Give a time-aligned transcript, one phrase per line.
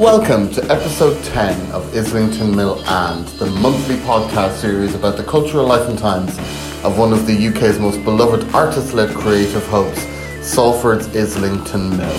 [0.00, 5.66] Welcome to episode 10 of Islington Mill and, the monthly podcast series about the cultural
[5.66, 6.38] life and times
[6.82, 10.00] of one of the UK's most beloved artist led creative hubs,
[10.40, 12.18] Salford's Islington Mill.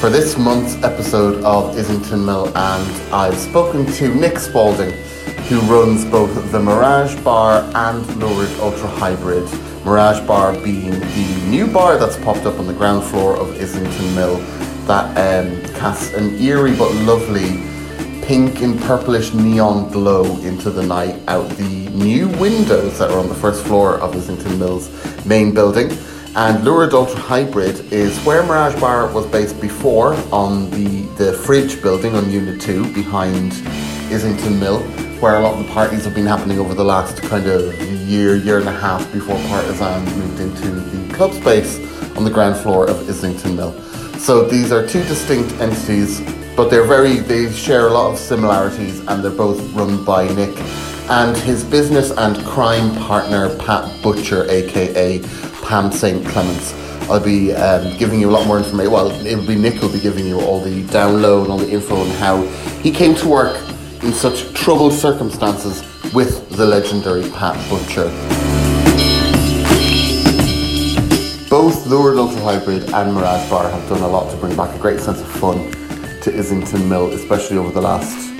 [0.00, 4.92] For this month's episode of Islington Mill and, I've spoken to Nick Spalding,
[5.50, 9.46] who runs both the Mirage Bar and Lurid Ultra Hybrid.
[9.84, 14.14] Mirage Bar being the new bar that's popped up on the ground floor of Islington
[14.14, 14.42] Mill
[14.88, 17.62] that um, casts an eerie but lovely
[18.22, 23.28] pink and purplish neon glow into the night out the new windows that are on
[23.28, 24.88] the first floor of Islington Mill's
[25.26, 25.90] main building.
[26.34, 31.82] And Lurid Ultra Hybrid is where Mirage Bar was based before on the, the fridge
[31.82, 33.52] building on Unit 2 behind
[34.10, 34.80] Islington Mill,
[35.20, 37.78] where a lot of the parties have been happening over the last kind of
[38.08, 41.78] year, year and a half before Partisan moved into the club space
[42.16, 43.87] on the ground floor of Islington Mill.
[44.18, 46.20] So these are two distinct entities,
[46.56, 50.54] but they're very they share a lot of similarities, and they're both run by Nick
[51.08, 55.20] and his business and crime partner Pat Butcher, aka
[55.62, 56.74] Pam St Clements.
[57.08, 58.92] I'll be um, giving you a lot more information.
[58.92, 61.96] Well, it'll be Nick who'll be giving you all the download and all the info
[61.96, 62.42] on how
[62.82, 63.56] he came to work
[64.02, 65.82] in such troubled circumstances
[66.12, 68.37] with the legendary Pat Butcher.
[71.50, 74.78] Both Lurid Ultra Hybrid and Mirage Bar have done a lot to bring back a
[74.78, 75.70] great sense of fun
[76.20, 78.30] to Islington Mill, especially over the last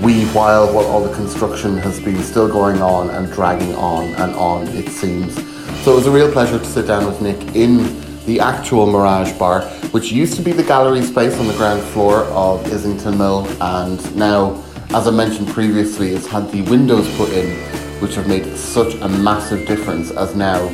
[0.00, 4.34] wee while while all the construction has been still going on and dragging on and
[4.34, 5.34] on, it seems.
[5.82, 9.32] So it was a real pleasure to sit down with Nick in the actual Mirage
[9.38, 13.46] Bar, which used to be the gallery space on the ground floor of Islington Mill,
[13.62, 17.56] and now, as I mentioned previously, it's had the windows put in,
[18.02, 20.68] which have made such a massive difference as now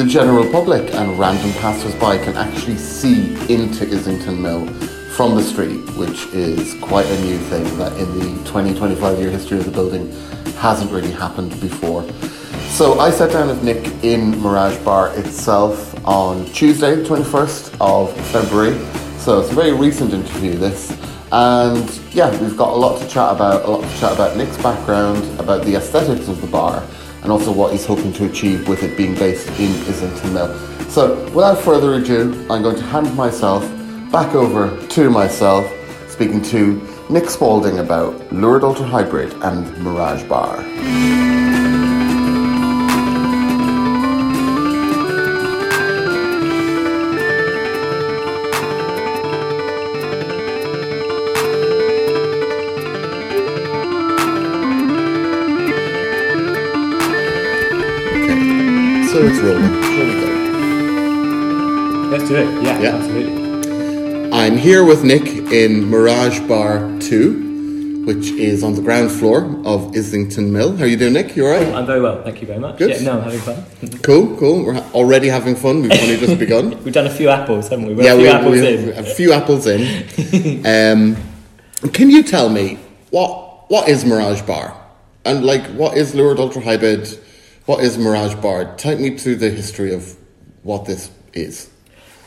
[0.00, 4.66] the general public and random passers-by can actually see into Islington Mill
[5.14, 9.30] from the street, which is quite a new thing that in the 20, 25 year
[9.30, 10.10] history of the building
[10.56, 12.02] hasn't really happened before.
[12.70, 18.10] So I sat down with Nick in Mirage Bar itself on Tuesday, the 21st of
[18.28, 18.78] February.
[19.18, 20.96] So it's a very recent interview this.
[21.30, 24.56] And yeah, we've got a lot to chat about, a lot to chat about Nick's
[24.62, 26.82] background, about the aesthetics of the bar,
[27.22, 30.58] and also what he's hoping to achieve with it being based in Islington Mill.
[30.88, 33.62] So, without further ado, I'm going to hand myself
[34.10, 35.70] back over to myself,
[36.08, 41.19] speaking to Nick Spalding about Lurid Ultra Hybrid and Mirage Bar.
[59.32, 59.62] It's rolling.
[59.62, 60.26] Here we go.
[62.10, 62.48] Let's do it.
[62.64, 62.96] Yeah, Yeah.
[62.96, 64.32] absolutely.
[64.32, 69.94] I'm here with Nick in Mirage Bar 2, which is on the ground floor of
[69.96, 70.76] Islington Mill.
[70.76, 71.36] How are you doing, Nick?
[71.36, 71.68] You alright?
[71.68, 72.78] I'm very well, thank you very much.
[72.78, 72.90] Good.
[72.90, 73.64] Yeah, no, I'm having fun.
[74.02, 74.64] Cool, cool.
[74.64, 75.82] We're already having fun.
[75.82, 76.70] We've only just begun.
[76.84, 77.94] We've done a few apples, haven't we?
[77.94, 78.98] We're yeah, a few we, apples we in.
[78.98, 80.66] a few apples in.
[80.74, 81.16] um,
[81.92, 82.80] can you tell me
[83.10, 84.74] what what is Mirage Bar?
[85.24, 87.06] And like, what is Lurid Ultra Hybrid?
[87.66, 88.74] What is Mirage Bar?
[88.76, 90.16] Take me through the history of
[90.62, 91.70] what this is.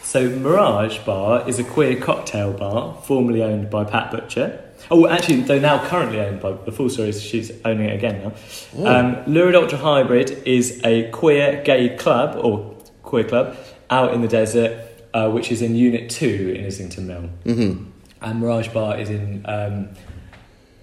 [0.02, 4.64] So, Mirage Bar is a queer cocktail bar formerly owned by Pat Butcher.
[4.92, 8.34] Oh, actually, they're now currently owned by the full story is she's owning it again
[8.76, 8.86] now.
[8.86, 13.58] Um, Lurid Ultra Hybrid is a queer gay club or queer club
[13.90, 17.30] out in the desert, uh, which is in Unit Two in Islington Mill.
[17.46, 17.90] Mm-hmm.
[18.22, 19.90] And Mirage Bar is in um,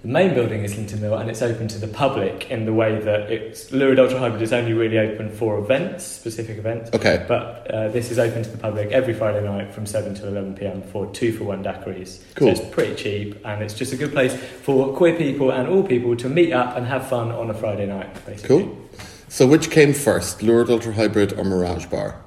[0.03, 3.31] the main building Islington Mill, and it's open to the public in the way that
[3.31, 6.91] it's Lurid Ultra Hybrid is only really open for events, specific events.
[6.95, 7.25] Okay.
[7.29, 10.55] But uh, this is open to the public every Friday night from 7 to 11
[10.55, 12.23] pm for two for one daiquiris.
[12.35, 12.55] Cool.
[12.55, 15.83] So it's pretty cheap and it's just a good place for queer people and all
[15.83, 18.65] people to meet up and have fun on a Friday night, basically.
[18.65, 18.89] Cool.
[19.29, 22.21] So, which came first, Lurid Ultra Hybrid or Mirage Bar?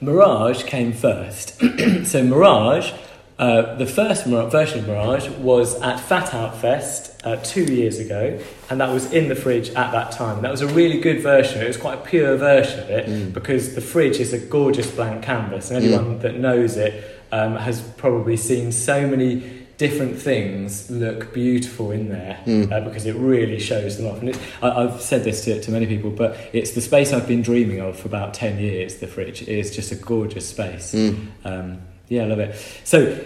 [0.00, 1.58] Mirage came first.
[2.04, 2.92] so Mirage,
[3.38, 8.38] uh, the first version of Mirage was at Fat Out Fest uh, two years ago,
[8.70, 10.42] and that was in the fridge at that time.
[10.42, 11.62] That was a really good version.
[11.62, 15.22] It was quite a pure version of it because the fridge is a gorgeous blank
[15.24, 21.34] canvas, and anyone that knows it um, has probably seen so many different things look
[21.34, 22.38] beautiful in there
[22.70, 24.20] uh, because it really shows them off.
[24.20, 27.26] And it's, I, I've said this to, to many people, but it's the space I've
[27.26, 29.42] been dreaming of for about 10 years, the fridge.
[29.42, 30.94] It is just a gorgeous space.
[31.44, 32.56] Um, yeah, I love it.
[32.84, 33.18] So,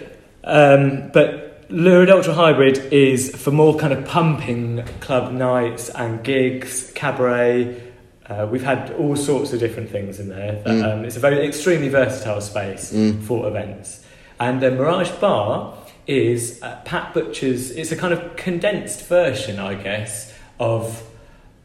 [0.45, 6.91] um, but Lurid Ultra Hybrid is for more kind of pumping club nights and gigs,
[6.95, 7.83] cabaret.
[8.27, 10.63] Uh, we've had all sorts of different things in there.
[10.65, 12.91] Um, it's a very extremely versatile space
[13.27, 14.03] for events.
[14.41, 15.77] And the Mirage Bar
[16.07, 17.71] is uh, Pat Butcher's.
[17.73, 21.03] It's a kind of condensed version, I guess, of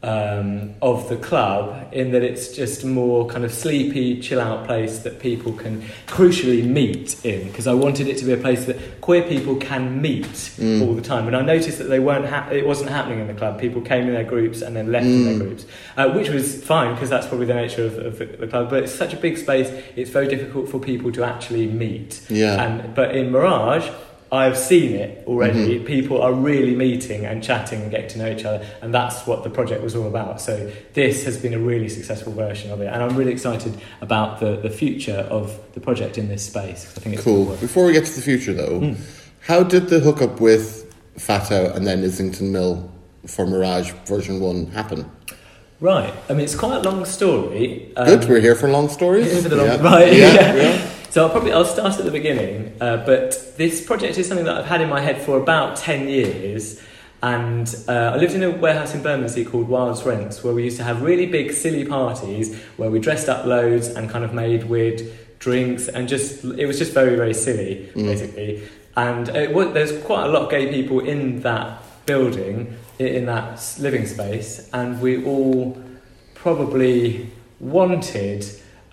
[0.04, 4.98] um, of the club in that it's just more kind of sleepy, chill out place
[5.00, 7.48] that people can crucially meet in.
[7.48, 10.82] Because I wanted it to be a place that queer people can meet Mm.
[10.86, 11.26] all the time.
[11.26, 13.60] And I noticed that they weren't ha- it wasn't happening in the club.
[13.60, 15.40] People came in their groups and then left in their Mm.
[15.40, 15.66] groups,
[15.96, 18.70] uh, which was fine because that's probably the nature of, of the, the club.
[18.70, 22.20] But it's such a big space; it's very difficult for people to actually meet.
[22.28, 22.62] Yeah.
[22.62, 23.88] And but in Mirage,
[24.34, 25.76] I've seen it already.
[25.76, 25.84] Mm-hmm.
[25.86, 29.44] People are really meeting and chatting and getting to know each other, and that's what
[29.44, 30.40] the project was all about.
[30.40, 34.40] So this has been a really successful version of it, and I'm really excited about
[34.40, 36.92] the, the future of the project in this space.
[36.96, 37.54] I think it's Cool.
[37.56, 38.94] Before we get to the future, though, Hmm.
[39.40, 42.90] how did the hookup with Fat Out and then Islington Mill
[43.26, 45.10] for Mirage version 1 happen?
[45.80, 46.12] Right.
[46.30, 47.92] I mean, it's quite a long story.
[47.96, 49.30] Um, Good, we're here for long stories.
[49.32, 49.82] Here for the long- yeah.
[49.92, 50.54] right, Yeah, yeah.
[50.54, 50.90] yeah.
[51.14, 52.76] So I'll probably I'll start at the beginning.
[52.80, 56.08] Uh, but this project is something that I've had in my head for about ten
[56.08, 56.82] years.
[57.22, 60.76] And uh, I lived in a warehouse in Bermondsey called Wilds Rents, where we used
[60.78, 64.64] to have really big, silly parties where we dressed up loads and kind of made
[64.64, 65.02] weird
[65.38, 68.06] drinks, and just it was just very, very silly, Mm.
[68.06, 68.62] basically.
[68.96, 73.62] And it was, there's quite a lot of gay people in that building, in that
[73.78, 75.80] living space, and we all
[76.34, 78.44] probably wanted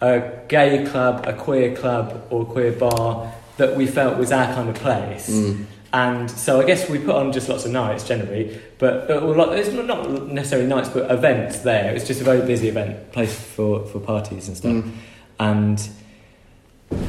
[0.01, 4.69] a gay club, a queer club, or queer bar that we felt was our kind
[4.69, 5.29] of place.
[5.29, 5.65] Mm.
[5.93, 9.57] And so I guess we put on just lots of nights generally, but uh, lot,
[9.57, 11.93] it's not necessarily nights, but events there.
[11.93, 14.71] It's just a very busy event place for, for parties and stuff.
[14.71, 14.91] Mm.
[15.39, 15.89] And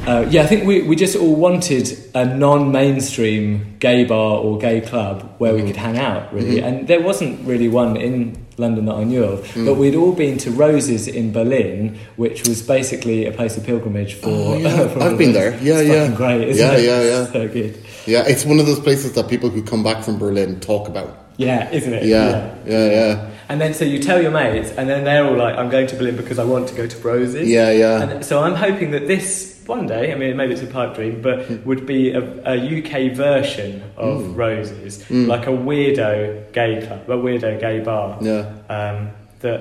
[0.06, 4.81] uh, yeah, I think we, we just all wanted a non-mainstream gay bar or gay
[4.81, 5.67] club where we Mm.
[5.69, 6.56] could hang out, really.
[6.61, 6.65] Mhm.
[6.65, 9.67] And there wasn't really one in London that I knew of, Mm.
[9.67, 14.14] but we'd all been to Roses in Berlin, which was basically a place of pilgrimage
[14.14, 14.29] for.
[14.31, 14.88] Oh, yeah.
[14.93, 15.53] for I've been there.
[15.55, 16.09] it's Yeah, yeah.
[16.23, 16.85] Great, Yeah, it?
[16.85, 17.26] yeah, yeah.
[17.32, 17.73] So good.
[18.06, 21.11] Yeah, it's one of those places that people who come back from Berlin talk about.
[21.43, 22.05] Yeah, isn't it?
[22.05, 23.29] Yeah, yeah, yeah.
[23.49, 25.97] And then so you tell your mates, and then they're all like, "I'm going to
[25.97, 28.03] Berlin because I want to go to Roses." Yeah, yeah.
[28.03, 31.21] And so I'm hoping that this one day, I mean, maybe it's a pipe dream,
[31.23, 34.37] but would be a, a UK version of Mm.
[34.37, 35.27] Roses, Mm.
[35.29, 38.44] like a weirdo gay club, a weirdo gay bar Yeah.
[38.71, 39.11] um,
[39.41, 39.61] that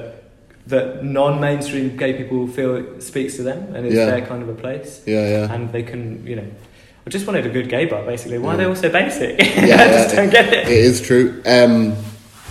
[0.67, 4.05] that non-mainstream gay people feel speaks to them, and it's Yeah.
[4.05, 5.53] their kind of a place, Yeah, yeah.
[5.53, 6.45] and they can, you know.
[7.05, 8.37] I just wanted a good gay bar, basically.
[8.37, 9.39] Why are they all so basic?
[9.39, 9.43] Yeah,
[9.81, 10.67] I just don't get it.
[10.67, 11.41] It is true.
[11.45, 11.95] Um,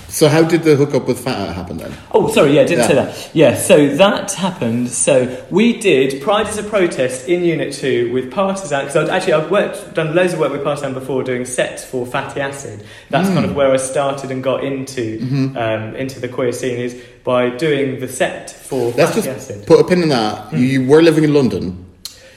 [0.08, 1.92] so how did the hookup with Fat Out happen then?
[2.10, 2.86] Oh, sorry, yeah, I didn't Yeah.
[2.88, 3.30] say that.
[3.32, 4.88] Yeah, so that happened.
[4.90, 9.52] So we did Pride as a protest in Unit 2 with Partisan, because actually I've
[9.52, 12.82] worked, done loads of work with Partisan before doing sets for Fatty Acid.
[13.08, 13.34] That's Mm.
[13.34, 15.56] kind of where I started and got into Mhm.
[15.56, 19.66] um, into the queer scene is by doing the set for Let's Fatty just Acid.
[19.66, 20.52] put a pin in that.
[20.52, 21.84] You were living in London,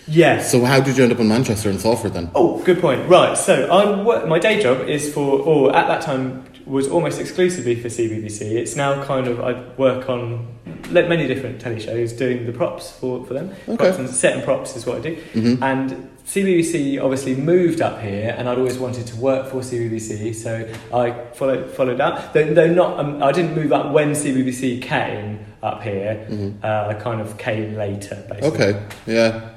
[0.08, 0.52] Yes.
[0.52, 2.30] so how did you end up in Manchester and Salford then?
[2.36, 3.08] Oh, good point.
[3.10, 7.20] Right, so I work, my day job is for, or at that time was almost
[7.20, 8.42] exclusively for CBBC.
[8.54, 10.48] It's now kind of I work on
[10.90, 13.52] many different telly shows doing the props for, for them.
[13.68, 13.78] Okay.
[13.78, 15.16] Props and set and props is what I do.
[15.34, 15.62] Mhm.
[15.62, 20.66] And CBBC obviously moved up here, and I'd always wanted to work for CBBC, so
[20.94, 22.32] I followed followed that.
[22.34, 26.26] Though, though not, um, I didn't move up when CBBC came up here.
[26.30, 26.64] Mhm.
[26.64, 28.48] Uh, I kind of came later, basically.
[28.52, 29.50] Okay, yeah.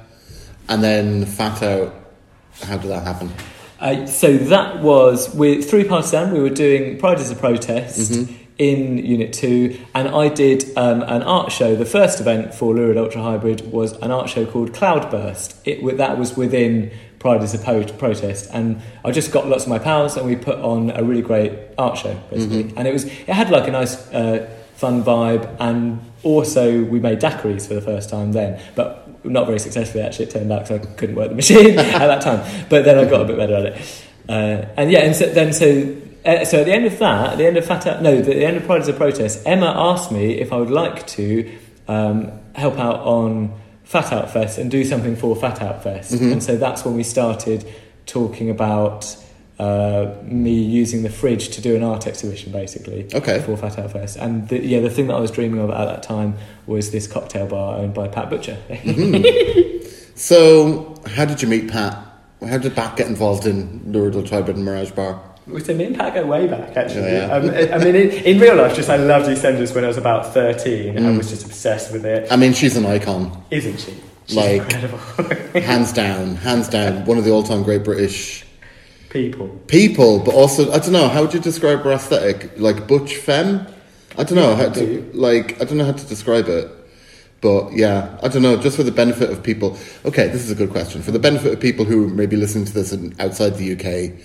[0.69, 1.93] And then Fat Out,
[2.63, 3.31] how did that happen?
[3.79, 6.33] Uh, so that was with through Partisan.
[6.33, 8.33] We were doing Pride as a protest Mhm.
[8.57, 11.75] in Unit Two, and I did um, an art show.
[11.75, 15.55] The first event for Lurid Ultra Hybrid was an art show called Cloudburst.
[15.65, 19.69] It that was within Pride as a po- protest, and I just got lots of
[19.69, 22.63] my pals, and we put on a really great art show basically.
[22.65, 22.73] Mhm.
[22.77, 23.95] And it was it had like a nice.
[24.11, 24.47] Uh,
[24.77, 29.59] Fun vibe, and also we made daiquiris for the first time then, but not very
[29.59, 30.25] successfully actually.
[30.25, 33.05] It turned out because I couldn't work the machine at that time, but then I
[33.09, 34.03] got a bit better at it.
[34.29, 37.37] Uh, and yeah, and so, then so uh, so at the end of that, at
[37.37, 39.73] the end of Fat Out, no, the, the end of Pride as a Protest, Emma
[39.75, 41.51] asked me if I would like to
[41.87, 43.53] um, help out on
[43.85, 46.33] Fat Out Fest and do something for Fat Out Fest, Mhm.
[46.33, 47.65] and so that's when we started
[48.05, 49.15] talking about.
[49.59, 53.39] Uh, me using the fridge to do an art exhibition, basically Okay.
[53.39, 55.85] for Fat Out Fest, and the, yeah, the thing that I was dreaming of at
[55.85, 56.35] that time
[56.67, 58.55] was this cocktail bar owned by Pat Butcher.
[58.69, 59.83] Mhm.
[60.15, 61.97] so, how did you meet Pat?
[62.47, 65.19] How did Pat get involved in Lurid Ultra Hybrid and Mirage Bar?
[65.63, 67.03] So me and Pat go way back, actually.
[67.13, 67.33] Yeah, yeah.
[67.33, 69.97] Um, I I mean, in, in real life, just I loved EastEnders when I was
[69.97, 70.97] about 13.
[70.97, 71.17] I Mm.
[71.17, 72.27] was just obsessed with it.
[72.31, 73.93] I mean, she's an icon, Isn't she?
[74.27, 74.99] She's Like- incredible.
[75.61, 78.43] hands down, hands down, one of the all-time great British
[79.09, 79.47] People.
[79.67, 80.19] people.
[80.19, 82.51] But also, I don't know, how would you describe her aesthetic?
[82.57, 83.67] Like butch femme?
[84.17, 85.61] I don't know how to like.
[85.61, 86.71] I don't know how to describe it.
[87.39, 88.57] But yeah, I don't know.
[88.57, 89.77] Just for the benefit of people.
[90.05, 91.03] Okay, this is a good question.
[91.03, 94.19] For the benefit of people who may be listening to this in, outside the UK,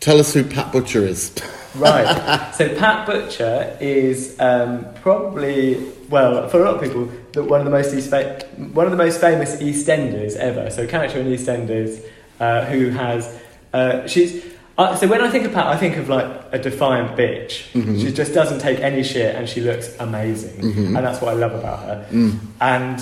[0.00, 1.34] tell us who Pat Butcher is.
[1.76, 2.54] Right.
[2.54, 7.66] so Pat Butcher is um, probably well for a lot of people the, one of
[7.66, 10.70] the most East fa- one of the most famous EastEnders ever.
[10.70, 12.02] So character in EastEnders
[12.40, 13.38] uh, who has
[13.72, 14.44] uh, she's.
[14.78, 17.64] Uh, so when I think of Pat, I think of like a defiant bitch.
[17.72, 17.98] Mhm.
[18.00, 20.86] She just doesn't take any shit, and she looks amazing, Mhm.
[20.88, 22.06] and that's what I love about her.
[22.12, 22.38] Mm.
[22.60, 23.00] And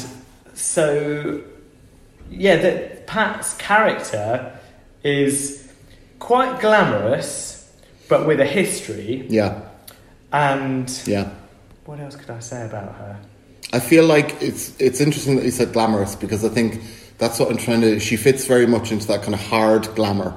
[0.54, 1.40] so,
[2.30, 4.52] yeah, that Pat's character
[5.02, 5.64] is
[6.20, 7.68] quite glamorous,
[8.08, 9.26] but with a history.
[9.28, 9.54] Yeah,
[10.32, 11.28] And yeah.
[11.86, 13.16] what else could I say about her?
[13.72, 16.80] I feel like it's it's interesting that you said glamorous because I think
[17.18, 17.98] that's what I'm trying to.
[17.98, 20.34] She fits very much into that kind of hard glamour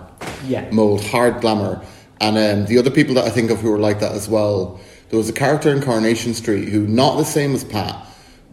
[0.47, 0.69] Yeah.
[0.71, 1.81] mold, hard glamour.
[2.19, 4.79] And um, the other people that I think of who were like that as well.
[5.09, 7.95] There was a character in Coronation Street who not the same as Pat,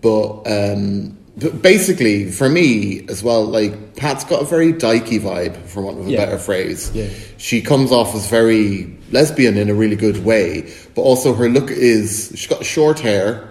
[0.00, 5.56] but um, but basically for me as well, like Pat's got a very dykey vibe,
[5.66, 6.24] for want of a Yeah.
[6.24, 6.92] better phrase.
[6.94, 7.08] Yeah.
[7.38, 11.70] She comes off as very lesbian in a really good way, but also her look
[11.70, 13.50] is she's got short hair,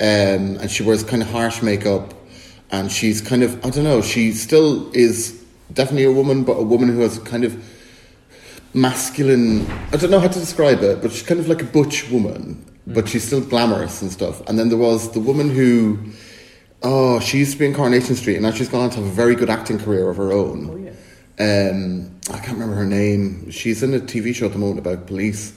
[0.00, 2.14] um, and she wears kind of harsh makeup,
[2.70, 4.02] and she's kind of I don't know.
[4.02, 5.34] She still is
[5.72, 7.62] definitely a woman, but a woman who has kind of
[8.74, 9.66] masculine.
[9.92, 12.64] I don't know how to describe it, but she's kind of like a butch woman,
[12.86, 14.46] but she's still glamorous and stuff.
[14.48, 15.98] And then there was the woman who,
[16.82, 19.06] oh, she used to be in Coronation Street, and now she's gone on to have
[19.06, 20.70] a very good acting career of her own.
[20.70, 20.92] Oh, yeah.
[21.38, 23.50] Um, I can't remember her name.
[23.50, 25.52] She's in a TV show at the moment about police.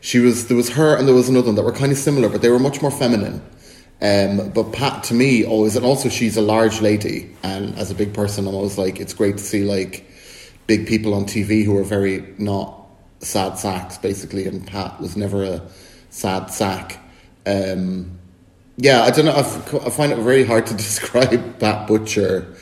[0.00, 2.28] She was there was her and there was another one that were kind of similar,
[2.28, 3.42] but they were much more feminine.
[4.00, 7.94] Um, but Pat to me always, and also she's a large lady, and as a
[7.94, 10.08] big person, I'm always like it's great to see like
[10.66, 12.86] big people on TV who are very not
[13.20, 15.62] sad sacks basically, and Pat was never a
[16.10, 17.00] sad sack.
[17.44, 18.18] Um,
[18.76, 19.34] yeah, I don't know.
[19.34, 22.54] I've, I find it very hard to describe Pat Butcher.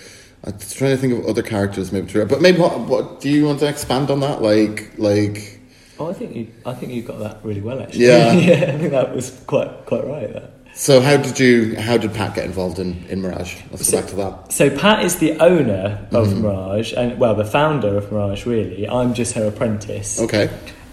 [0.44, 2.06] I'm trying to think of other characters, maybe.
[2.12, 4.40] To, but maybe what, what do you want to expand on that?
[4.40, 5.56] Like, like
[5.98, 6.52] Oh, I think you.
[6.64, 8.06] I think you got that really well, actually.
[8.06, 8.32] Yeah.
[8.34, 8.74] yeah.
[8.74, 10.32] I think that was quite quite right.
[10.32, 10.50] There.
[10.76, 11.00] So.
[11.00, 11.76] How did you?
[11.76, 13.56] How did Pat get involved in in Mirage?
[13.70, 14.52] Let's go back to that.
[14.52, 18.46] So Pat is the owner of Mirage, and well, the founder of Mirage.
[18.46, 20.20] Really, I'm just her apprentice.
[20.20, 20.48] Okay.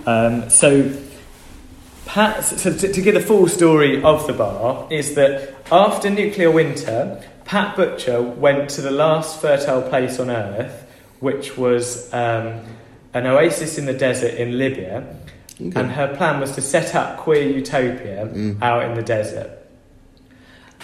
[0.06, 0.92] Um, so,
[2.06, 6.52] Pat, so to, to give the full story of the bar, is that after nuclear
[6.52, 10.86] winter, Pat Butcher went to the last fertile place on earth,
[11.22, 12.60] which was um,
[13.14, 15.06] an oasis in the desert in Libya,
[15.62, 15.80] Okay.
[15.80, 18.62] and her plan was to set up Queer Utopia Mm.
[18.62, 19.52] out in the desert.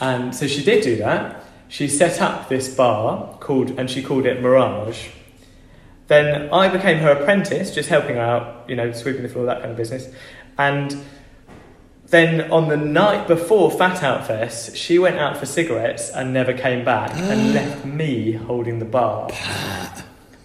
[0.02, 1.44] And so she did do that.
[1.68, 5.10] She set up this bar called, and she called it Mirage.
[6.08, 9.60] Then I became her apprentice, just helping her out, you know, sweeping the floor, that
[9.60, 10.10] kind of business.
[10.58, 11.06] And
[12.08, 16.54] then on the night before Fat Out Fest, she went out for cigarettes and never
[16.54, 19.30] came back and left me holding the bar.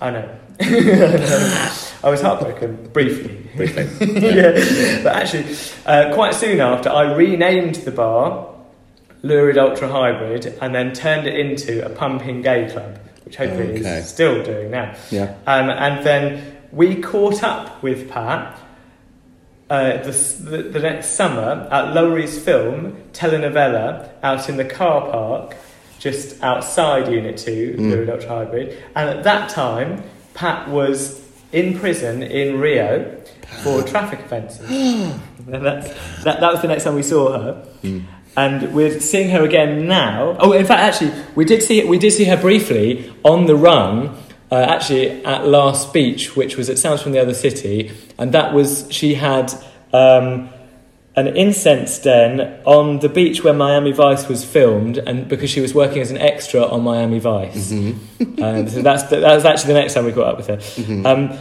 [0.01, 0.39] I know.
[0.61, 3.49] I was heartbroken, briefly.
[3.57, 3.85] Briefly.
[4.21, 5.03] yeah.
[5.03, 5.57] But actually,
[5.87, 8.54] uh, quite soon after, I renamed the bar
[9.25, 13.99] Lurid Ultra Hybrid and then turned it into a pumping gay club, which hopefully Okay.
[13.99, 14.95] is still doing now.
[15.11, 15.35] Yeah.
[15.47, 18.61] Um, and then we caught up with Pat
[19.71, 25.57] uh, the, the, the next summer at Lowry's Film telenovela out in the car park
[25.99, 27.91] just outside Unit 2, Mm.
[27.91, 28.83] Lurid Ultra Hybrid.
[28.95, 30.03] And at that time,
[30.35, 33.19] Pat was in prison in Rio
[33.63, 34.69] for traffic offences.
[35.47, 35.89] that's,
[36.25, 37.67] that, that was the next time we saw her.
[37.83, 38.05] Mm.
[38.37, 40.37] And we're seeing her again now.
[40.41, 44.17] Oh, in fact, actually, we did see we did see her briefly on the run.
[44.51, 48.53] Uh, actually, at Last Beach, which was it Sounds from the Other City, and that
[48.53, 49.53] was she had
[49.93, 50.49] um,
[51.17, 55.73] an incense den on the beach where Miami Vice was filmed, and because she was
[55.75, 58.43] working as an extra on Miami Vice, Mm-hmm.
[58.45, 61.09] um, so that's that was actually the next time we got up with her.
[61.09, 61.39] Um,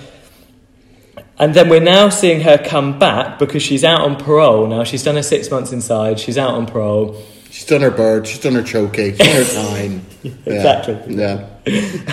[1.40, 4.84] and then we're now seeing her come back because she's out on parole now.
[4.84, 6.20] She's done her six months inside.
[6.20, 7.22] She's out on parole.
[7.64, 8.28] She's done her bird.
[8.28, 9.16] She's done her choking.
[9.16, 10.02] She's done her time.
[10.46, 10.54] Yeah.
[10.54, 11.16] exactly.
[11.16, 11.48] Yeah.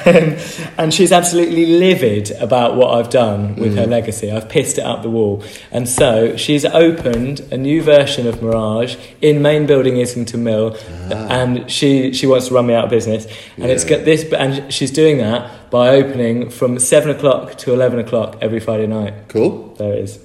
[0.05, 0.37] Um,
[0.79, 3.79] and she's absolutely livid about what I've done with Mm.
[3.79, 4.31] her legacy.
[4.33, 5.45] I've pissed it up the wall.
[5.71, 10.77] And so she's opened a new version of Mirage in main building Islington Mill,
[11.11, 13.27] and she, she wants to run me out of business.
[13.57, 13.89] And it's Ah.
[13.91, 13.97] Yeah.
[13.97, 18.59] got this, and she's doing that by opening from seven o'clock to eleven o'clock every
[18.61, 19.15] Friday night.
[19.29, 19.75] Cool.
[19.79, 20.19] There it is.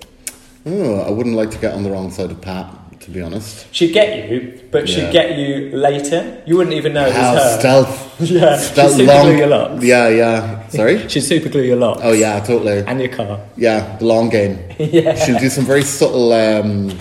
[0.66, 2.66] Oh, I wouldn't like to get on the wrong side of Pat,
[3.06, 3.68] to be honest.
[3.74, 4.96] She'd get you, but Yeah.
[4.96, 6.42] she'd get you later.
[6.46, 7.60] You wouldn't even know it How was her.
[7.60, 8.02] stealth.
[8.20, 9.84] Yeah, stealth she'd super glue your locks.
[9.84, 10.68] Yeah, yeah.
[10.70, 11.08] Sorry?
[11.10, 12.00] She'd super glue your locks.
[12.04, 12.80] Oh, yeah, totally.
[12.88, 13.42] And your car.
[13.58, 14.58] Yeah, the long game.
[14.80, 15.16] yeah.
[15.16, 16.98] She'll do some very subtle um,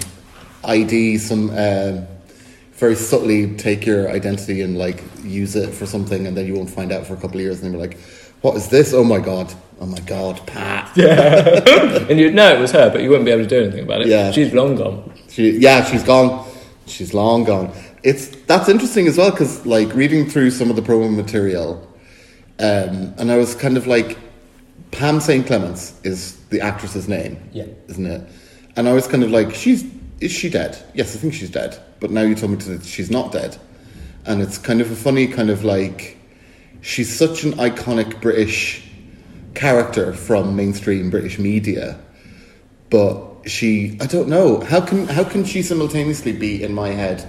[0.65, 2.03] ID, some uh,
[2.75, 6.69] very subtly take your identity and like use it for something, and then you won't
[6.71, 7.97] find out for a couple of years, and then you're like,
[8.43, 8.93] "What is this?
[8.93, 9.53] Oh my god!
[9.81, 12.07] Oh my god, Pat!" Yeah.
[12.11, 14.01] and you'd know it was her, but you wouldn't be able to do anything about
[14.03, 14.09] it.
[14.09, 14.33] Yeah.
[14.33, 15.13] She's long gone.
[15.35, 16.47] She, yeah, she's gone.
[16.87, 17.73] She's long gone.
[18.05, 21.83] It's that's interesting as well because like reading through some of the promo material,
[22.61, 24.17] um, and I was kind of like,
[24.93, 27.67] Pam St Clements is the actress's name, Yeah.
[27.89, 28.29] isn't it?
[28.77, 29.85] And I was kind of like, she's
[30.21, 30.79] is she dead?
[30.95, 31.77] Yes, I think she's dead.
[31.99, 33.59] But now you told me that she's not dead,
[34.27, 36.17] and it's kind of a funny kind of like,
[36.81, 38.89] she's such an iconic British
[39.55, 41.99] character from mainstream British media
[42.91, 44.61] but she I don't know.
[44.61, 47.27] How can how can she simultaneously be in my head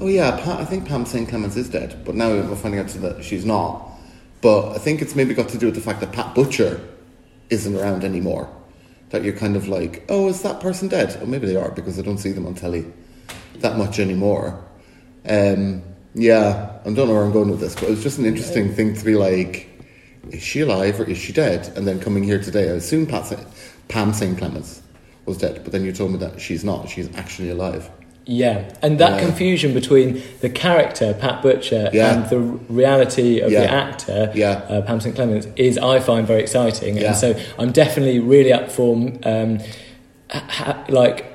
[0.00, 1.28] oh yeah pa- I think Pam St.
[1.28, 3.88] Clements is dead but now we're finding out that she's not.
[4.40, 6.80] But I think it's maybe got to do with the fact that Pat Butcher
[7.50, 8.48] isn't around anymore.
[9.10, 11.18] That you're kind of like oh is that person dead?
[11.22, 12.86] Oh maybe they are because I don't see them on telly
[13.56, 14.64] that much anymore.
[15.28, 15.82] Um,
[16.14, 18.94] yeah I don't know where I'm going with this but it's just an interesting thing
[18.94, 19.68] to be like
[20.30, 21.72] is she alive or is she dead?
[21.76, 23.44] And then coming here today, I assume Pat,
[23.88, 24.38] Pam St.
[24.38, 24.80] Clements
[25.26, 26.88] was dead, but then you told me that she's not.
[26.88, 27.88] She's actually alive.
[28.24, 29.26] Yeah, and that Yeah.
[29.26, 32.14] confusion between the character Pat Butcher Yeah.
[32.14, 33.62] and the reality of Yeah.
[33.62, 34.32] the actor
[34.68, 38.70] uh, Pam St Clements is I find very exciting, and so I'm definitely really up
[38.70, 39.58] for um,
[40.30, 41.26] ha- like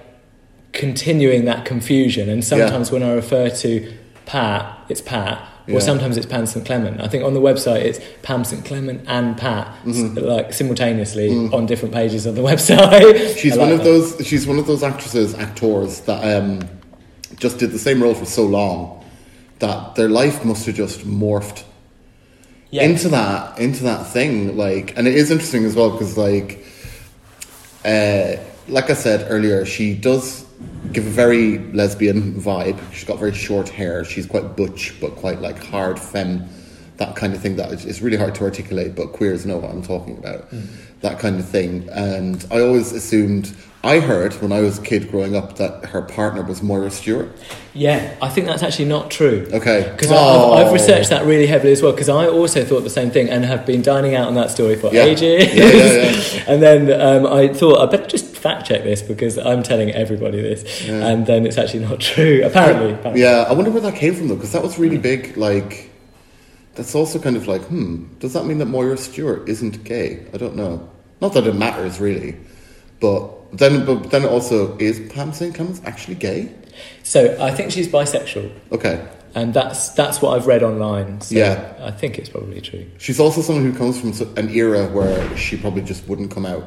[0.73, 2.29] continuing that confusion.
[2.29, 3.91] And sometimes when I refer to
[4.25, 5.41] Pat, it's Pat.
[5.67, 5.79] Or Yeah.
[5.79, 7.01] sometimes it's Pam St Clement.
[7.01, 11.65] I think on the website it's Pam St Clement and Pat, s- like simultaneously on
[11.65, 13.01] different pages of the website.
[13.01, 13.35] Mm-hmm.
[13.37, 14.25] She's I one of those.
[14.25, 16.61] She's one of those actresses, actors that um,
[17.35, 19.03] just did the same role for so long
[19.59, 21.63] that their life must have just morphed
[22.71, 22.83] Yeah.
[22.83, 24.55] into that into that thing.
[24.55, 26.63] Like, and it is interesting as well because, like,
[27.83, 28.37] uh,
[28.69, 30.45] like I said earlier, she does
[30.91, 32.79] give a very lesbian vibe.
[32.91, 34.03] She's got very short hair.
[34.03, 36.47] She's quite butch, but quite like hard femme.
[36.97, 39.69] That kind of thing that is it's really hard to articulate, but queers know what
[39.69, 40.49] I'm talking about.
[40.49, 40.67] Mm.
[41.01, 41.87] That kind of thing.
[41.91, 46.01] And I always assumed, I heard when I was a kid growing up that her
[46.01, 47.29] partner was Moira Stewart.
[47.73, 49.47] Yeah, I think that's actually not true.
[49.53, 49.87] Okay.
[49.91, 50.53] Because Oh.
[50.53, 53.29] I've, I've researched that really heavily as well, because I also thought the same thing
[53.29, 55.03] and have been dining out on that story for Yeah.
[55.05, 55.45] ages.
[55.53, 56.43] Yeah, yeah, yeah.
[56.47, 60.41] and then um, I thought, I better just fact check this because I'm telling everybody
[60.41, 60.87] this.
[60.89, 62.93] And then it's actually not true, apparently.
[62.93, 63.21] apparently.
[63.21, 65.37] Yeah, I wonder where that came from though, because that was really big.
[65.37, 65.91] Like,
[66.73, 70.25] that's also kind of like, hmm, does that mean that Moira Stewart isn't gay?
[70.33, 70.89] I don't know.
[71.21, 72.35] Not that it matters really,
[72.99, 75.53] but then, but then also is Pam St.
[75.55, 76.51] Clements actually gay?
[77.03, 78.51] So I think she's bisexual.
[78.71, 79.05] Okay,
[79.35, 81.21] And that's that's what I've read online.
[81.21, 81.73] So Yeah.
[81.81, 82.85] I think it's probably true.
[82.97, 86.63] she's also someone who comes from an era where she probably just wouldn't come out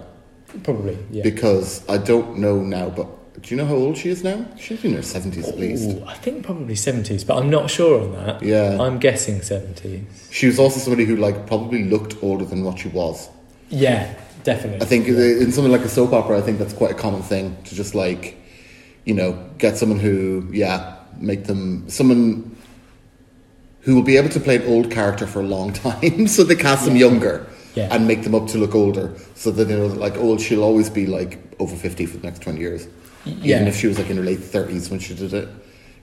[0.65, 1.23] Probably, yeah.
[1.23, 3.07] because I don't know now, but
[3.43, 4.45] do you know how old she is now?
[4.59, 5.97] She's in her seventies at least.
[6.07, 8.43] I think probably 70s, but I'm not sure on that.
[8.43, 8.77] Yeah.
[8.81, 10.05] I'm guessing 70s.
[10.33, 13.29] She was also somebody who like probably looked older than what she was.
[13.71, 14.13] Yeah,
[14.45, 14.81] definitely.
[14.83, 17.57] I think in something like a soap opera, I think that's quite a common thing
[17.65, 18.37] to just like,
[19.05, 22.57] you know, get someone who, yeah, make them someone
[23.81, 26.57] who will be able to play an old character for a long time, so they
[26.57, 27.89] cast them younger Yeah.
[27.95, 30.63] and make them up to look older, so that they know that like, old, she'll
[30.63, 32.89] always be like over fifty for the next twenty years,
[33.25, 33.57] Yeah.
[33.57, 35.49] even if she was like in her late thirties when she did it.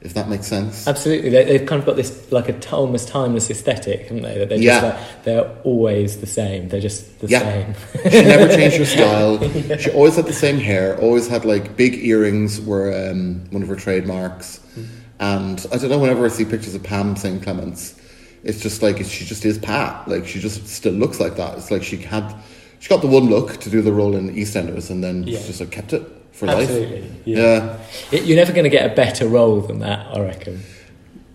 [0.07, 0.87] If that makes sense.
[0.87, 4.37] Absolutely, they, they've kind of got this like a t- almost timeless aesthetic, haven't they?
[4.37, 4.81] That they're just Yeah.
[4.87, 6.69] like, they're always the same.
[6.69, 7.41] They're just the Yeah.
[7.41, 7.75] same.
[8.09, 9.37] she never changed her style.
[9.79, 10.97] She always had the same hair.
[11.01, 14.61] Always had like big earrings were um, one of her trademarks.
[15.19, 15.99] And I don't know.
[15.99, 17.95] Whenever I see pictures of Pam St Clements,
[18.45, 20.07] it's just like she just is Pat.
[20.07, 21.57] Like she just still looks like that.
[21.57, 22.33] It's like she had
[22.79, 25.39] she got the one look to do the role in EastEnders, and then Yeah.
[25.39, 26.03] just like kept it
[26.37, 27.11] for Absolutely, life.
[27.25, 27.77] yeah.
[28.11, 28.21] yeah.
[28.21, 30.61] You're never going to get a better role than that, I reckon.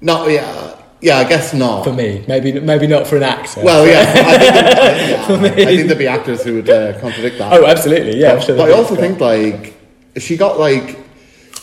[0.00, 0.26] No.
[0.28, 0.78] Yeah.
[1.00, 1.18] Yeah.
[1.18, 1.82] I guess not.
[1.84, 3.62] For me, maybe maybe not for an actor.
[3.64, 4.00] Well, yeah.
[4.00, 7.52] I think, yeah, I think there'd be actors who would uh, contradict that.
[7.52, 8.34] oh, absolutely, yeah.
[8.36, 9.74] But, sure but I also think like
[10.18, 10.98] she got like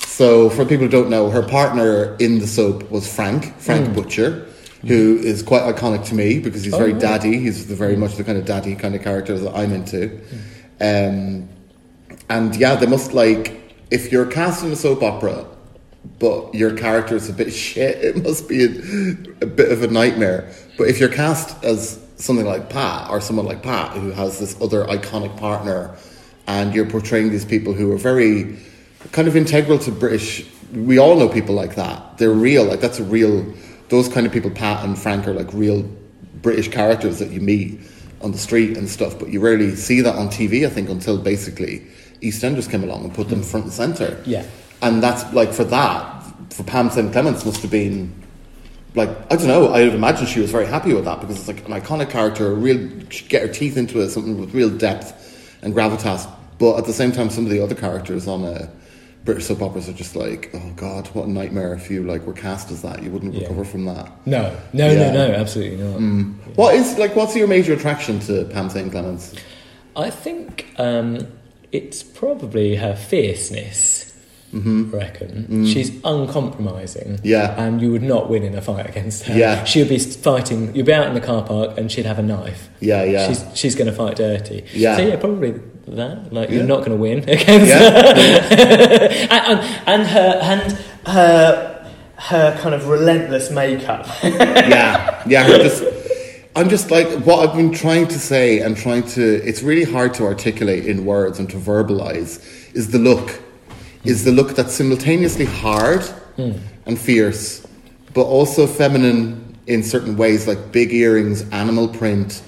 [0.06, 4.48] so for people who don't know, her partner in the soap was Frank Frank Butcher,
[4.86, 7.02] who is quite iconic to me because he's Oh, very right.
[7.02, 7.40] daddy.
[7.40, 10.20] He's the very much the kind of daddy kind of character that I'm into.
[10.82, 11.48] Um,
[12.30, 15.46] and yeah, they must like if you're cast in a soap opera.
[16.18, 17.98] But your character is a bit shit.
[18.04, 20.50] It must be a, a bit of a nightmare.
[20.78, 24.60] But if you're cast as something like Pat or someone like Pat who has this
[24.62, 25.96] other iconic partner
[26.48, 28.58] and you're portraying these people who are very
[29.12, 32.18] kind of integral to British we all know people like that.
[32.18, 33.46] They're real, like that's a real
[33.90, 35.84] those kind of people, Pat and Frank are like real
[36.42, 37.80] British characters that you meet
[38.22, 41.18] on the street and stuff, but you rarely see that on TV, I think, until
[41.18, 41.88] basically
[42.22, 44.22] EastEnders came along and put them front and centre.
[44.26, 44.46] Yeah.
[44.82, 48.14] And that's like for that, for Pam St Clements must have been
[48.96, 49.68] like I don't know.
[49.74, 52.48] I would imagine she was very happy with that because it's like an iconic character,
[52.52, 52.78] a real
[53.28, 56.30] get her teeth into it, something with real depth and gravitas.
[56.58, 58.70] But at the same time, some of the other characters on a
[59.26, 61.74] British soap operas are just like, oh god, what a nightmare!
[61.74, 63.42] If you like were cast as that, you wouldn't Yeah.
[63.44, 64.12] recover from that.
[64.26, 65.12] No, no, Yeah.
[65.12, 66.56] no, no, absolutely not.
[66.56, 67.16] What is like?
[67.16, 69.36] What's your major attraction to Pam St Clements?
[69.96, 71.28] I think um,
[71.72, 74.06] it's probably her fierceness.
[74.54, 74.96] Mm-hmm.
[74.96, 75.72] I reckon mm.
[75.72, 77.20] she's uncompromising.
[77.24, 77.54] Yeah.
[77.62, 79.38] and you would not win in a fight against her.
[79.38, 79.64] Yeah.
[79.64, 80.76] she would be fighting.
[80.76, 82.70] You'd be out in the car park, and she'd have a knife.
[82.80, 83.28] Yeah, yeah.
[83.28, 84.66] She's she's going to fight dirty.
[84.74, 84.96] Yeah.
[84.98, 85.52] So yeah, probably
[85.88, 86.34] that.
[86.34, 86.56] Like Yeah.
[86.56, 87.78] you're not going to win against Yeah.
[89.30, 90.72] and, and, and her and
[91.08, 91.70] her
[92.20, 94.06] her kind of relentless makeup.
[94.24, 95.44] yeah, yeah.
[95.44, 95.84] her Just,
[96.56, 99.22] I'm just like what I've been trying to say and trying to.
[99.48, 102.44] It's really hard to articulate in words and to verbalize.
[102.74, 103.40] Is the look,
[104.04, 106.02] is the look that's simultaneously hard
[106.36, 106.54] hmm.
[106.86, 107.66] and fierce,
[108.14, 112.42] but also feminine in certain ways, like big earrings, animal print,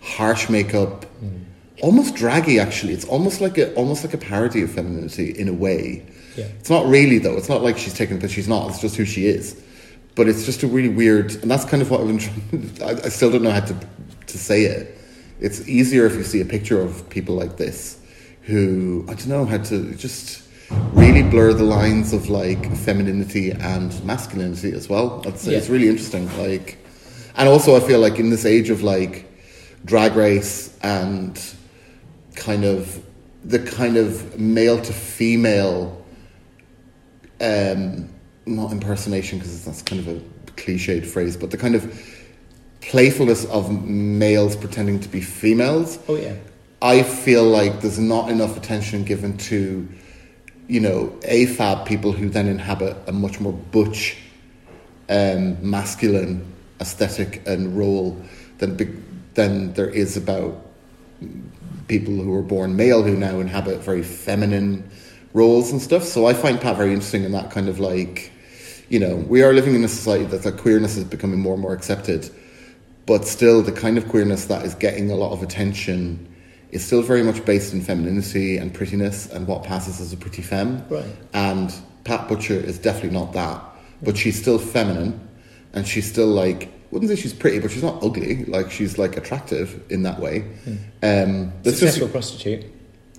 [0.00, 1.38] harsh makeup, hmm.
[1.82, 2.60] almost draggy.
[2.60, 6.06] Actually, it's almost like a almost like a parody of femininity in a way.
[6.36, 6.44] Yeah.
[6.60, 7.36] It's not really though.
[7.36, 8.70] It's not like she's taken it, but she's not.
[8.70, 9.60] It's just who she is.
[10.16, 12.18] But it's just a really weird, and that's kind of what I've been
[12.78, 12.82] trying.
[12.82, 13.76] I, I still don't know how to
[14.26, 14.98] to say it.
[15.40, 17.98] It's easier if you see a picture of people like this,
[18.42, 20.42] who I don't know how to just
[20.92, 25.22] really blur the lines of like femininity and masculinity as well.
[25.24, 26.26] It's, it's really interesting.
[26.38, 26.78] Like,
[27.36, 29.26] and also I feel like in this age of like
[29.84, 31.40] drag race and
[32.36, 33.02] kind of
[33.44, 35.96] the kind of male to female
[37.40, 38.08] um
[38.50, 40.20] not impersonation because that's kind of a
[40.56, 42.06] cliched phrase but the kind of
[42.82, 46.34] playfulness of males pretending to be females oh yeah.
[46.82, 49.86] I feel like there's not enough attention given to,
[50.66, 54.16] you know, AFAB people who then inhabit a much more butch,
[55.10, 58.18] um, masculine aesthetic and role
[58.58, 60.66] than than there is about
[61.86, 64.88] people who were born male who now inhabit very feminine
[65.34, 66.04] roles and stuff.
[66.04, 68.29] So I find Pat very interesting in that kind of like,
[68.90, 71.62] you know, we are living in a society that that queerness is becoming more and
[71.62, 72.28] more accepted,
[73.06, 76.26] but still the kind of queerness that is getting a lot of attention
[76.70, 80.42] is still very much based in femininity and prettiness and what passes as a pretty
[80.42, 80.84] femme.
[80.88, 81.06] Right.
[81.32, 81.72] And
[82.04, 83.62] Pat Butcher is definitely not that,
[84.02, 85.28] but she's still feminine,
[85.72, 88.44] and she's still like wouldn't say she's pretty, but she's not ugly.
[88.46, 90.44] Like she's like attractive in that way.
[91.02, 92.64] Um, that's just prostitute.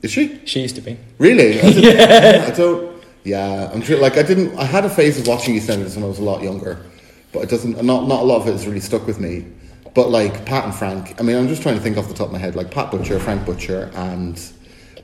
[0.01, 0.97] is she She used to be.
[1.17, 1.59] really?
[1.59, 2.90] I, didn't, I don't.
[3.23, 3.99] Yeah, I'm sure.
[3.99, 4.57] Like I didn't.
[4.57, 6.83] I had a phase of watching EastEnders when I was a lot younger,
[7.31, 7.83] but it doesn't.
[7.83, 9.45] Not not a lot of it has really stuck with me.
[9.93, 11.19] But like Pat and Frank.
[11.19, 12.55] I mean, I'm just trying to think off the top of my head.
[12.55, 14.41] Like Pat Butcher, Frank Butcher, and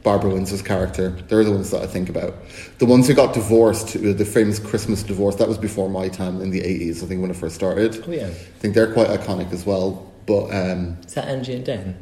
[0.01, 1.10] Barbara Windsor's character.
[1.27, 2.34] They're the ones that I think about.
[2.80, 5.36] The ones who got divorced, uh, the famous Christmas divorce.
[5.36, 7.03] That was before my time in the 80s.
[7.03, 8.01] I think when it first started.
[8.08, 8.27] Oh yeah.
[8.27, 10.12] I think they're quite iconic as well.
[10.25, 11.97] But um, Is that Angie and Dan?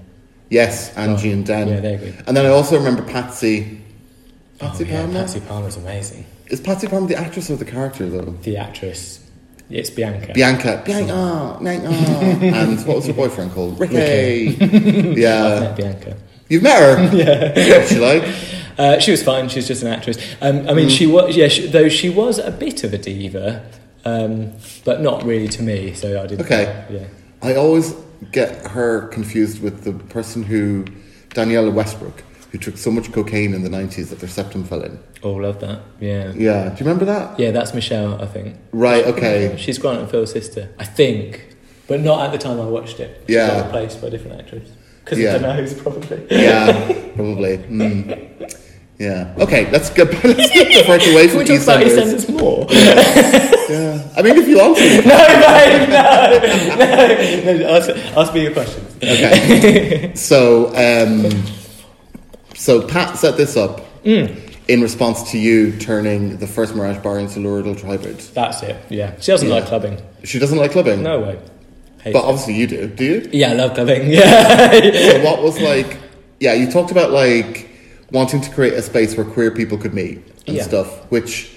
[0.50, 1.68] yes, Angie and Dan.
[1.68, 2.24] Yeah, they're good.
[2.28, 3.82] And then I also remember Patsy.
[4.60, 5.20] Patsy oh, yeah, Palmer.
[5.20, 6.26] Patsy Palmer's amazing.
[6.48, 8.32] Is Patsy Palmer the actress or the character though?
[8.44, 9.22] The actress.
[9.70, 10.32] It's Bianca.
[10.34, 11.92] Bianca, Bianca, oh, Bianca, oh.
[12.42, 13.80] and what was her boyfriend called?
[13.80, 13.96] Ricky.
[14.62, 16.18] I've yeah, met Bianca.
[16.50, 17.18] you've met her.
[17.18, 18.24] Yeah, what's she like?
[18.78, 19.50] Uh, she was fine.
[19.50, 20.18] She's just an actress.
[20.42, 21.36] Um, I mean, she was.
[21.36, 23.66] Yeah, she, though she was a bit of a diva,
[24.04, 24.52] um,
[24.84, 25.94] but not really to me.
[25.94, 26.46] So I didn't.
[26.46, 26.86] Okay.
[26.90, 27.08] Yeah.
[27.42, 27.96] I always
[28.32, 30.86] get her confused with the person who
[31.34, 32.24] Daniella Westbrook,
[32.56, 34.98] who took so much cocaine in the nineties that their septum fell in.
[35.24, 35.82] Oh, love that.
[36.00, 36.32] Yeah.
[36.36, 37.38] Yeah, do you remember that?
[37.38, 38.22] Yeah, that's Michelle.
[38.22, 38.56] I think.
[38.72, 39.04] Right.
[39.06, 39.56] Okay.
[39.58, 40.70] She's Grant and Phil's sister.
[40.80, 43.24] I think, but not at the time I watched it.
[43.28, 43.48] She Yeah.
[43.48, 44.70] got replaced by a different actress
[45.04, 46.26] because don't know who's probably.
[46.32, 46.72] Yeah,
[47.16, 47.58] probably.
[47.58, 48.50] Mm.
[49.00, 49.36] Yeah.
[49.38, 49.70] Okay.
[49.72, 52.30] Let's get let's get the away Can from we talk about EastEnders.
[52.40, 52.68] More?
[53.66, 54.08] Yeah.
[54.16, 55.02] I mean, if you want to.
[55.02, 55.18] no,
[56.76, 57.76] no, no, no.
[57.76, 58.96] Ask, ask me your questions.
[58.98, 60.12] Okay.
[60.14, 61.32] so, um,
[62.56, 64.26] so Pat set this up hmm.
[64.68, 68.18] in response to you turning the first Mirage bar into Lurid Ultra Hybrid.
[68.34, 68.76] That's it.
[68.90, 69.56] Yeah, she doesn't Yeah.
[69.56, 70.02] like clubbing.
[70.24, 71.04] She doesn't like clubbing.
[71.04, 71.40] No way.
[72.02, 72.26] Hate But it.
[72.26, 72.88] obviously you do.
[72.88, 73.30] Do you?
[73.32, 74.10] yeah, I love clubbing.
[74.10, 74.72] Yeah.
[75.12, 75.98] So what was like?
[76.40, 77.70] Yeah, you talked about like
[78.12, 80.64] wanting to create a space where queer people could meet and Yeah.
[80.64, 81.52] stuff, which.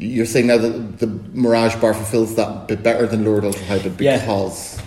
[0.00, 3.96] You're saying now that the Mirage Bar fulfills that bit better than Lurid Ultra Hybrid
[3.96, 4.82] because Yeah,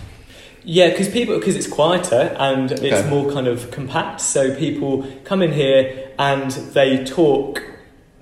[0.64, 3.10] because people because it's quieter and it's Okay.
[3.10, 4.20] more kind of compact.
[4.20, 7.62] So people come in here and they talk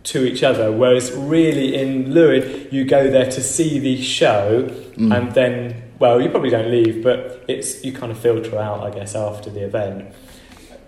[0.04, 0.72] to each other.
[0.72, 5.16] Whereas really in Lurid, you go there to see the show Mm.
[5.16, 8.90] and then well, you probably don't leave, but it's you kind of filter out, I
[8.98, 10.04] guess, after the event.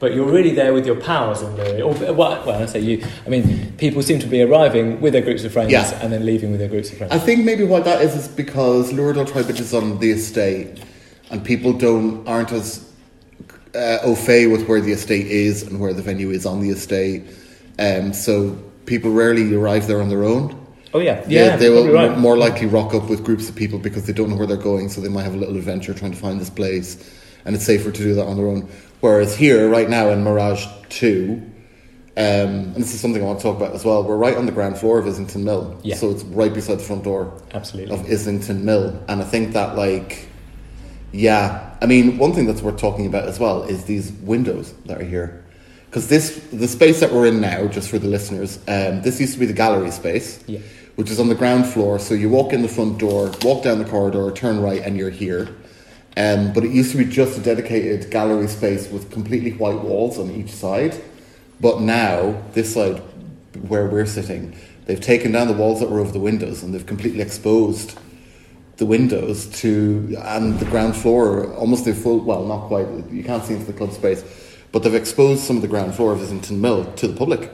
[0.01, 1.81] but you're really there with your pals in Lurid.
[1.81, 3.05] Or well, well, I say you.
[3.25, 5.88] I mean, people seem to be arriving with their groups of friends Yeah.
[6.03, 7.12] and then leaving with their groups of friends.
[7.12, 10.79] I think maybe what that is is because Lurid Ultra Hybrid is on the estate,
[11.33, 12.88] and people don't aren't as
[13.75, 16.71] uh, au fait with where the estate is and where the venue is on the
[16.71, 17.25] estate.
[17.79, 20.55] Um, so people rarely arrive there on their own.
[20.95, 22.16] oh yeah, yeah, they will right.
[22.18, 24.88] more likely rock up with groups of people because they don't know where they're going,
[24.90, 26.97] so they might have a little adventure trying to find this place,
[27.47, 28.68] and it's safer to do that on their own.
[29.01, 31.40] Whereas here, right now in Mirage Two,
[32.14, 34.05] um, and this is something I want to talk about as well.
[34.05, 35.97] We're right on the ground floor of Islington Mill, Yeah.
[35.97, 37.95] so it's right beside the front door Absolutely.
[37.95, 40.29] of Islington Mill, and I think that like,
[41.12, 45.01] yeah, I mean, one thing that's worth talking about as well is these windows that
[45.01, 45.44] are here,
[45.87, 49.35] because this the space that we're in now, just for the listeners, um, this used
[49.35, 50.61] to be the gallery space, Yeah.
[50.96, 51.98] which is on the ground floor.
[51.98, 55.11] So you walk in the front door, walk down the corridor, turn right, and you're
[55.11, 55.48] here.
[56.16, 60.18] Um, but it used to be just a dedicated gallery space with completely white walls
[60.18, 60.94] on each side.
[61.61, 63.01] But now, this side
[63.68, 64.55] where we're sitting,
[64.87, 67.98] they've taken down the walls that were over the windows and they've completely exposed
[68.83, 73.45] the windows to and the ground floor almost the full well not quite you can't
[73.45, 74.25] see into the club space
[74.73, 77.51] but they've exposed some of the ground floor of Islington Mill to the public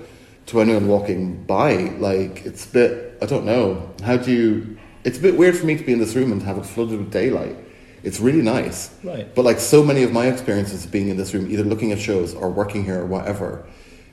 [0.46, 1.74] to anyone walking by.
[1.98, 3.92] Like it's a bit I don't know.
[4.02, 6.42] How do you it's a bit weird for me to be in this room and
[6.42, 7.56] have it flooded with daylight.
[8.02, 8.94] It's really nice.
[9.02, 9.34] Right.
[9.34, 11.98] but like so many of my experiences of being in this room either looking at
[11.98, 13.66] shows or working here or whatever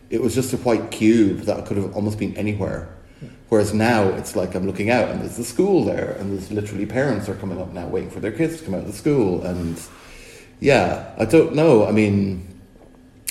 [0.09, 2.94] it was just a white cube that could have almost been anywhere
[3.49, 6.85] Whereas now it's like I'm looking out and there's the school there, and there's literally
[6.85, 9.43] parents are coming up now waiting for their kids to come out of the school.
[9.43, 9.81] And
[10.59, 11.85] yeah, I don't know.
[11.85, 12.47] I mean,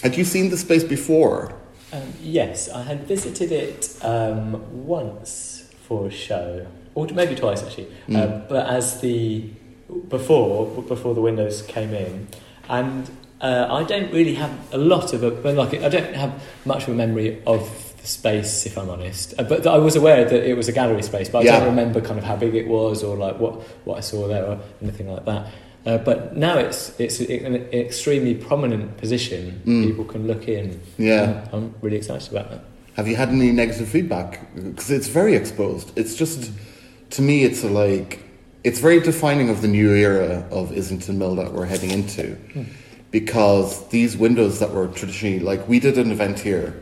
[0.02, 1.54] had you seen the space before?
[1.92, 7.92] Um, yes, I had visited it um, once for a show, or maybe twice actually.
[8.08, 8.22] Mm.
[8.22, 9.50] Um, but as the
[10.08, 12.28] before before the windows came in,
[12.68, 16.84] and uh, I don't really have a lot of a like I don't have much
[16.84, 19.34] of a memory of the space, if I'm honest.
[19.38, 21.58] Uh, but I was aware that it was a gallery space, but I Yeah.
[21.58, 23.54] don't remember kind of how big it was or like what
[23.86, 25.42] what I saw there or anything like that.
[25.86, 29.60] Uh, but now it's it's an extremely prominent position.
[29.66, 29.84] Mm.
[29.86, 30.80] People can look in.
[30.98, 31.46] Yeah.
[31.52, 32.60] I'm really excited about that.
[32.96, 34.30] Have you had any negative feedback?
[34.54, 35.86] Because it's very exposed.
[35.98, 36.52] It's just,
[37.10, 38.20] to me, it's a like,
[38.62, 42.36] it's very defining of the new era of Islington Mill that we're heading into.
[43.10, 46.72] Because these windows that were traditionally, like, we did an event here,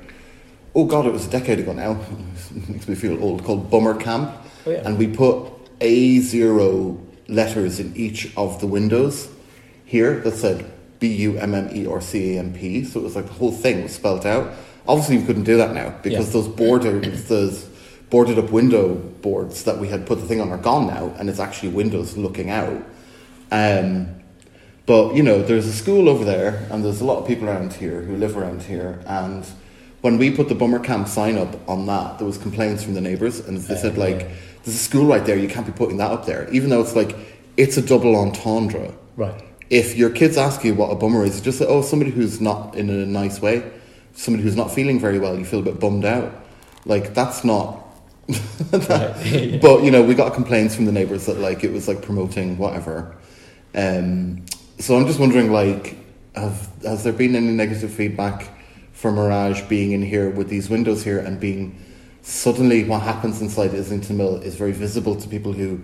[0.74, 2.00] oh God, it was a decade ago now,
[2.68, 4.32] makes me feel old, called Bummer Camp.
[4.66, 4.82] Oh, yeah.
[4.86, 5.48] And we put
[5.80, 9.28] A0 letters in each of the windows
[9.84, 12.84] here that said B U M M E or C A M P.
[12.84, 14.52] So it was like the whole thing was spelled out.
[14.86, 16.32] Obviously, we couldn't do that now because Yeah.
[16.32, 17.68] those borders, those
[18.10, 21.28] boarded up window boards that we had put the thing on are gone now, and
[21.30, 22.82] it's actually windows looking out.
[23.50, 24.08] Um,
[24.86, 27.72] but you know, there's a school over there, and there's a lot of people around
[27.74, 29.00] here who live around here.
[29.06, 29.44] And
[30.02, 33.00] when we put the bummer camp sign up on that, there was complaints from the
[33.00, 34.28] neighbours, and they said like,
[34.64, 35.36] "There's a school right there.
[35.36, 37.16] You can't be putting that up there," even though it's like
[37.56, 38.92] it's a double entendre.
[39.16, 39.42] Right.
[39.70, 42.74] If your kids ask you what a bummer is, just say, "Oh, somebody who's not
[42.74, 43.62] in a nice way,
[44.12, 45.38] somebody who's not feeling very well.
[45.38, 46.34] You feel a bit bummed out."
[46.84, 47.78] Like that's not.
[48.72, 49.58] Yeah.
[49.58, 52.58] But you know, we got complaints from the neighbours that like it was like promoting
[52.58, 53.16] whatever.
[53.74, 54.44] Um,
[54.78, 55.96] so I'm just wondering, like,
[56.34, 58.48] have has there been any negative feedback
[59.02, 61.76] for Mirage being in here with these windows here and being
[62.22, 65.82] suddenly what happens inside Islington Mill is very visible to people who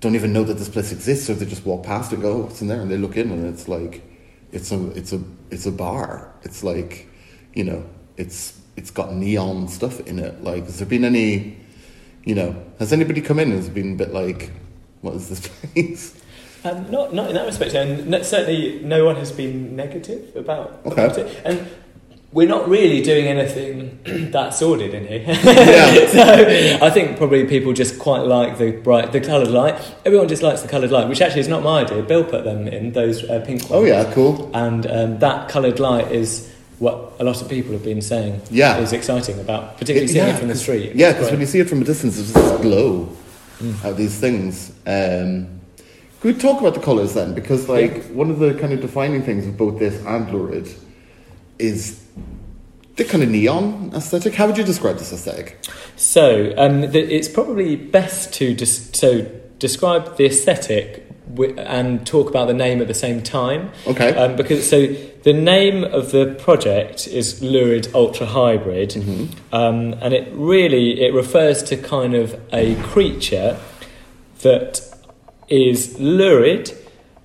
[0.00, 2.38] don't even know that this place exists, or they just walk past and go, "Oh,
[2.38, 4.02] "What's in there?" and they look in and it's like
[4.50, 6.34] it's a it's a it's a bar.
[6.42, 7.08] It's like
[7.54, 7.84] you know,
[8.16, 10.42] it's it's got neon stuff in it.
[10.42, 11.56] Like, has there been any?
[12.24, 14.50] You know, has anybody come in and has been a bit like,
[15.00, 16.18] "What is this place?"
[16.64, 21.06] Um, not, not in that respect, and certainly no one has been negative about, Okay.
[21.06, 21.42] about it.
[21.44, 21.68] And
[22.32, 23.98] we're not really doing anything
[24.32, 25.24] that sordid in here.
[25.26, 26.06] Yeah.
[26.08, 29.74] so I think probably people just quite like the bright, the coloured light.
[30.06, 32.02] Everyone just likes the coloured light, which actually is not my idea.
[32.02, 33.72] Bill put them in those uh, pink ones.
[33.72, 34.50] oh yeah, cool.
[34.54, 38.78] And um, that coloured light is what a lot of people have been saying Yeah.
[38.78, 40.94] is exciting about, particularly It- seeing yeah, it from the street.
[40.96, 43.08] Yeah, because when you see it from a distance, there's this glow
[43.84, 44.72] out of these things.
[44.86, 45.60] Um,
[46.20, 47.34] could we talk about the colours then?
[47.34, 50.68] Because like one of the kind of defining things of both this and Lurid
[51.62, 51.98] is
[52.96, 54.34] the kind of neon aesthetic.
[54.34, 55.58] How would you describe this aesthetic?
[55.96, 59.22] So, um, the, it's probably best to dis- so
[59.58, 63.70] describe the aesthetic wi- and talk about the name at the same time.
[63.86, 64.14] Okay.
[64.14, 64.86] Um, because so
[65.22, 68.96] the name of the project is Lurid Ultra Hybrid,
[69.52, 73.58] um, and it really it refers to kind of a creature
[74.40, 74.80] that
[75.48, 76.72] is lurid,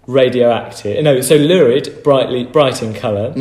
[0.06, 1.04] radioactive.
[1.04, 3.34] No, so lurid, brightly bright in color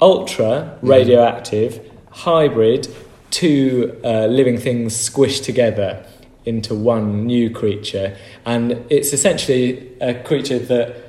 [0.00, 1.80] ultra radioactive
[2.10, 2.88] hybrid,
[3.30, 6.04] two uh, living things squished together
[6.44, 11.02] into one new creature, and it's essentially a creature that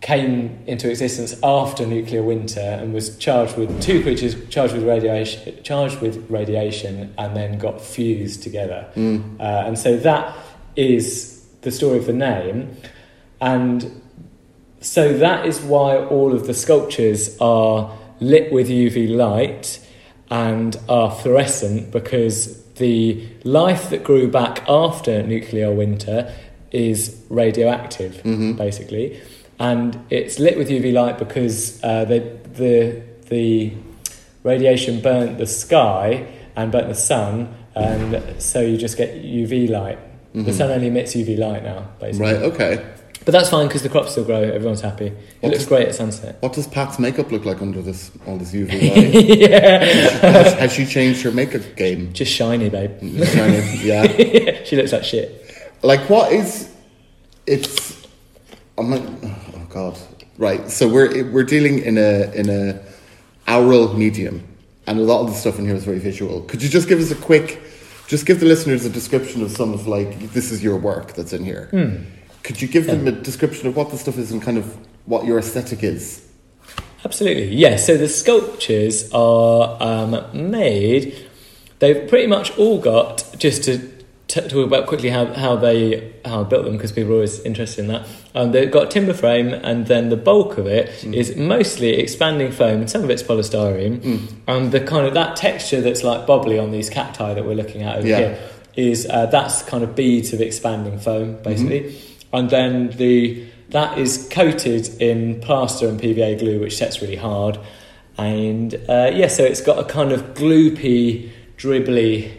[0.00, 5.62] came into existence after nuclear winter and was charged with two creatures charged with radiation
[5.62, 8.88] charged with radiation and then got fused together.
[8.96, 9.38] Mm.
[9.38, 10.34] uh, and so that
[10.74, 12.76] is the story of the name.
[13.40, 14.02] And
[14.80, 19.80] so that is why all of the sculptures are lit with UV light
[20.30, 26.32] and are fluorescent because the life that grew back after nuclear winter
[26.70, 28.56] is radioactive, Mhm.
[28.56, 29.18] basically,
[29.58, 32.22] and it's lit with UV light because uh, the
[32.56, 33.72] the the
[34.44, 36.24] radiation burnt the sky
[36.56, 39.98] and burnt the sun, and so you just get UV light.
[40.34, 40.52] The Mhm.
[40.52, 42.32] sun only emits UV light now, basically.
[42.32, 42.42] Right.
[42.42, 42.78] Okay.
[43.24, 44.40] But that's fine because the crops still grow.
[44.42, 45.06] Everyone's happy.
[45.08, 46.36] It What looks does- great at sunset.
[46.40, 49.38] What does Pat's makeup look like under this all this UV light?
[49.38, 49.84] yeah,
[50.32, 52.12] has, has she changed her makeup game?
[52.14, 52.98] just shiny, babe.
[53.00, 54.62] Mm, kind of, yeah.
[54.64, 55.54] she looks like shit.
[55.82, 56.68] Like what is?
[57.46, 58.06] It's.
[58.78, 59.98] I'm like, oh god.
[60.38, 60.70] Right.
[60.70, 62.80] So we're we're dealing in a in a
[63.46, 64.42] aural medium,
[64.86, 66.40] and a lot of the stuff in here is very visual.
[66.42, 67.60] Could you just give us a quick,
[68.06, 71.32] just give the listeners a description of some of like this is your work that's
[71.34, 71.68] in here.
[71.70, 71.96] Hmm.
[72.42, 74.76] Could you give them a description of what the stuff is and kind of
[75.06, 76.26] what your aesthetic is?
[77.04, 77.86] Absolutely, yes.
[77.86, 81.26] So the sculptures are um, made.
[81.78, 83.78] They've pretty much all got just to
[84.28, 87.40] t- talk about quickly how, how they how I built them because people are always
[87.40, 88.06] interested in that.
[88.34, 92.80] Um, they've got timber frame, and then the bulk of it is mostly expanding foam.
[92.80, 96.70] And some of it's polystyrene, and the kind of that texture that's like bubbly on
[96.70, 98.18] these cacti that we're looking at over Yeah.
[98.18, 98.38] here
[98.76, 101.96] is uh, that's kind of beads of expanding foam basically,
[102.32, 107.58] and then the that is coated in plaster and PVA glue, which sets really hard,
[108.18, 112.32] and uh, yeah, so it's got a kind of gloopy, dribbly,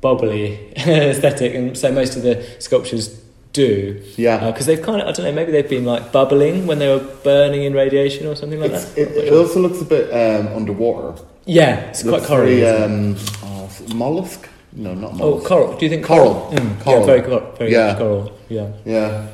[0.00, 3.20] bubbly aesthetic, and so most of the sculptures
[3.52, 4.50] do Yeah.
[4.50, 7.04] because they've kind of I don't know maybe they've been like bubbling when they were
[7.22, 8.98] burning in radiation or something like It's, that.
[9.02, 11.22] it, it also looks a bit um, underwater.
[11.44, 12.60] yeah, it's Looks quite corally.
[12.60, 13.18] very, isn't it?
[13.18, 14.48] um, oh, mollusk?
[14.72, 15.46] No, not oh, mollusk.
[15.46, 15.76] coral.
[15.76, 16.50] Do you think Coral.
[16.50, 17.00] Mm, Coral.
[17.00, 17.94] Yeah, very, cor- very Yeah.
[17.98, 18.32] coral.
[18.52, 18.72] Yeah.
[18.84, 19.28] Yeah.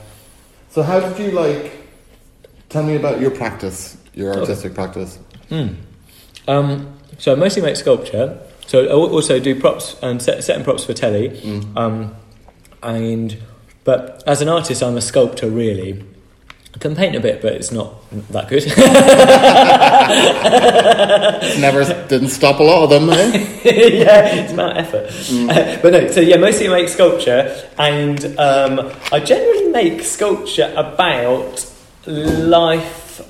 [0.70, 1.72] So how did you like?
[2.68, 5.18] Tell me about your practice, your artistic practice.
[5.50, 5.76] Mm.
[6.46, 8.38] Um, so I mostly make sculpture.
[8.66, 11.30] So I also do props and set, set and props for telly.
[11.30, 11.76] Mm.
[11.76, 12.14] Um,
[12.82, 13.38] and
[13.84, 16.04] but as an artist, I'm a sculptor really.
[16.74, 17.94] I can paint a bit, but it's not
[18.30, 18.66] that good.
[21.60, 23.08] Never didn't stop a lot of them.
[23.08, 23.62] Eh?
[23.64, 25.06] yeah, it's about effort.
[25.50, 30.72] Uh, but no, so yeah, mostly I make sculpture, and um, I generally make sculpture
[30.76, 31.66] about
[32.06, 33.22] life,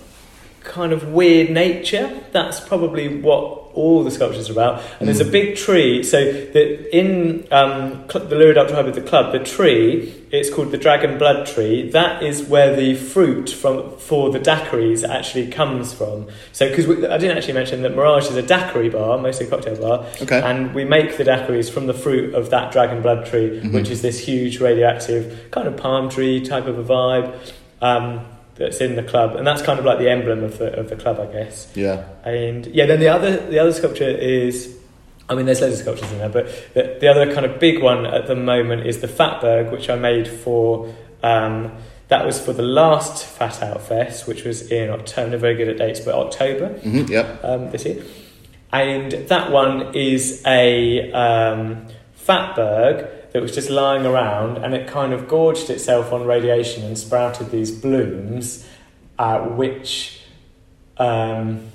[0.61, 2.21] kind of weird nature.
[2.33, 4.83] That's probably what all the sculptures are about.
[4.99, 6.03] And there's a big tree.
[6.03, 6.19] So
[6.55, 6.65] the,
[7.01, 11.17] in um, cl- the Lurid Ultra Hybrid, the club, the tree, it's called the Dragon
[11.17, 11.89] Blood Tree.
[11.91, 16.27] That is where the fruit from for the daiquiris actually comes from.
[16.53, 19.77] So because I didn't actually mention that Mirage is a daiquiri bar, mostly a cocktail
[19.81, 20.05] bar.
[20.21, 20.41] Okay.
[20.43, 23.73] And we make the daiquiris from the fruit of that dragon blood tree, Mhm.
[23.73, 27.35] which is this huge radioactive kind of palm tree type of a vibe
[27.81, 28.21] um,
[28.59, 30.97] that's in the club, and that's kind of like the emblem of the of the
[30.97, 31.71] club, I guess.
[31.75, 32.05] Yeah.
[32.25, 34.77] And yeah, then the other the other sculpture is.
[35.31, 37.83] I mean, there's loads of sculptures in there, but the, the other kind of big
[37.83, 40.95] one at the moment is the Fatberg, which I made for.
[41.23, 41.73] Um,
[42.09, 45.33] that was for the last Fat Out Fest, which was in October.
[45.33, 47.45] Not very good at dates, but October hmm Yep.
[47.45, 48.03] um, this year.
[48.73, 51.87] And that one is a um,
[52.19, 56.99] fatberg that was just lying around and it kind of gorged itself on radiation and
[56.99, 58.67] sprouted these blooms,
[59.19, 60.23] uh, which
[60.97, 61.71] um,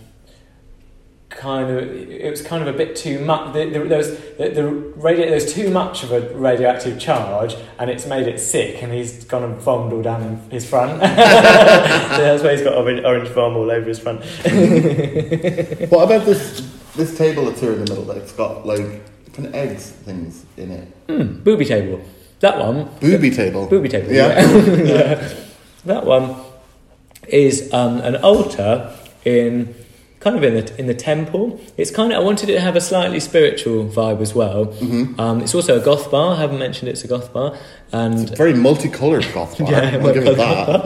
[1.30, 3.54] kind of it was kind of a bit too much.
[3.54, 8.40] The, the, there was the, too much of a radioactive charge, and it's made it
[8.40, 8.82] sick.
[8.82, 10.92] And he's gone and vomed all down his front.
[11.02, 14.22] so that's why he's got orange, orange vom all over his front.
[15.92, 18.06] What about this this table that's here in the middle?
[18.06, 19.02] That's got like
[19.34, 21.08] kind of eggs things in it.
[21.08, 22.00] Mm, booby table.
[22.40, 22.90] That one.
[23.00, 23.68] Booby table.
[23.68, 24.12] Booby table.
[24.12, 24.40] Yeah.
[24.84, 25.30] Yeah.
[25.86, 26.36] That one
[27.28, 28.90] is um, an altar
[29.26, 29.76] in
[30.22, 31.60] kind of in the in the temple.
[31.76, 34.68] It's kind of I wanted it to have a slightly spiritual vibe as well.
[34.68, 35.20] Mhm.
[35.20, 36.36] Um, it's also a goth bar.
[36.36, 37.58] I haven't mentioned it's a goth bar,
[37.92, 39.70] and Very multicolored goth bar.
[39.72, 40.84] Yeah, I'll give it that.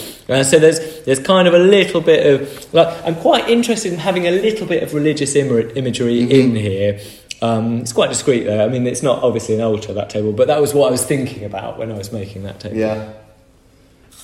[0.28, 3.98] Uh, so there's there's kind of a little bit of like I'm quite interested in
[3.98, 6.30] having a little bit of religious Im- imagery Mhm.
[6.30, 7.00] in here.
[7.42, 8.64] Um, it's quite discreet though.
[8.64, 11.04] I mean, it's not obviously an altar that table, but that was what I was
[11.04, 12.76] thinking about when I was making that table.
[12.76, 13.12] Yeah.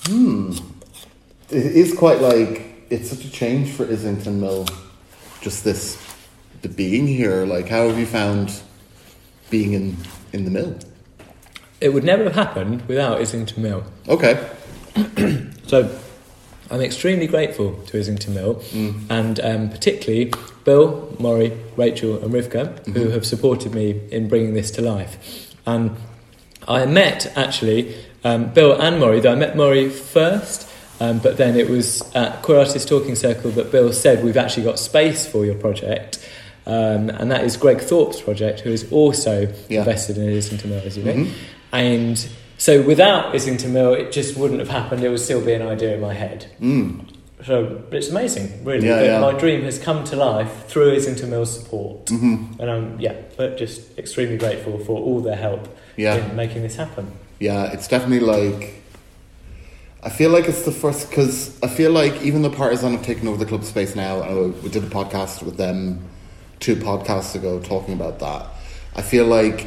[0.06, 0.52] Hmm.
[1.50, 4.66] it is quite like it's such a change for Islington Mill.
[5.40, 5.96] Just this,
[6.62, 7.44] the being here.
[7.46, 8.52] Like, how have you found
[9.50, 9.96] being in
[10.32, 10.74] in the mill?
[11.80, 13.84] It would never have happened without Islington Mill.
[14.08, 14.38] Okay.
[15.66, 15.98] So
[16.70, 18.62] I'm extremely grateful to Islington Mill
[19.10, 20.32] and um, particularly
[20.64, 25.54] Bill, Maury, Rachel, and Rivka, who have supported me in bringing this to life.
[25.66, 25.96] And
[26.68, 27.94] I met actually
[28.24, 30.68] um, Bill and Maury, though I met Maury first.
[31.00, 34.62] Um, but then it was at Queer Artist Talking Circle that Bill said, We've actually
[34.62, 36.18] got space for your project.
[36.64, 39.80] Um, and that is Greg Thorpe's project, who is also Yeah.
[39.80, 41.12] invested in Islington Mill, as you know.
[41.14, 41.30] Mhm.
[41.72, 42.26] And
[42.62, 45.02] so without Islington Mill, it just wouldn't have happened.
[45.02, 46.40] It would still be an idea in my head.
[46.60, 46.84] Mm.
[47.44, 49.20] So it's amazing, really, Yeah, yeah.
[49.20, 52.08] my dream has come to life through Islington Mill's support.
[52.08, 55.62] hmm And I'm, yeah, but just extremely grateful for all their help
[55.96, 56.14] Yeah.
[56.24, 57.04] in making this happen.
[57.40, 58.60] Yeah, it's definitely like.
[60.04, 63.26] I feel like it's the first because I feel like even the Partisan have taken
[63.28, 64.22] over the club space now.
[64.22, 65.98] And we did a podcast with them
[66.60, 68.46] two podcasts ago talking about that.
[68.94, 69.58] I feel like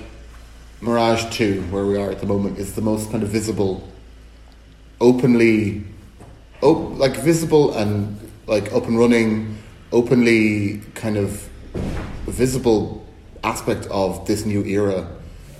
[0.81, 3.87] Mirage Two, where we are at the moment, is the most kind of visible,
[4.99, 5.83] openly,
[6.61, 9.57] op- like visible and like up and running,
[9.91, 11.49] openly kind of
[12.27, 13.05] visible
[13.43, 15.07] aspect of this new era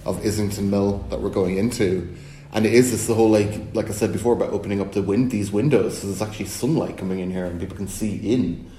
[0.06, 2.16] of Islington Mill that we're going into.
[2.52, 5.02] And it is this the whole like like I said before about opening up the
[5.02, 8.70] wind these windows so there's actually sunlight coming in here and people can see in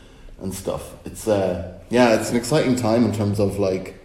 [0.41, 0.95] and stuff.
[1.05, 3.96] It's uh yeah, it's an exciting time in terms of like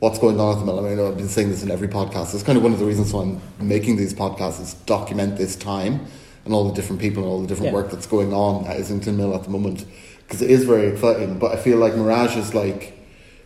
[0.00, 0.78] what's going on at the mill.
[0.78, 2.34] I mean, I know I've been saying this in every podcast.
[2.34, 5.56] It's kind of one of the reasons why I'm making these podcasts is document this
[5.56, 6.06] time
[6.44, 7.78] and all the different people and all the different Yeah.
[7.80, 9.84] work that's going on at Islington Mill at the moment
[10.26, 11.38] because it is very exciting.
[11.38, 12.96] But I feel like Mirage is like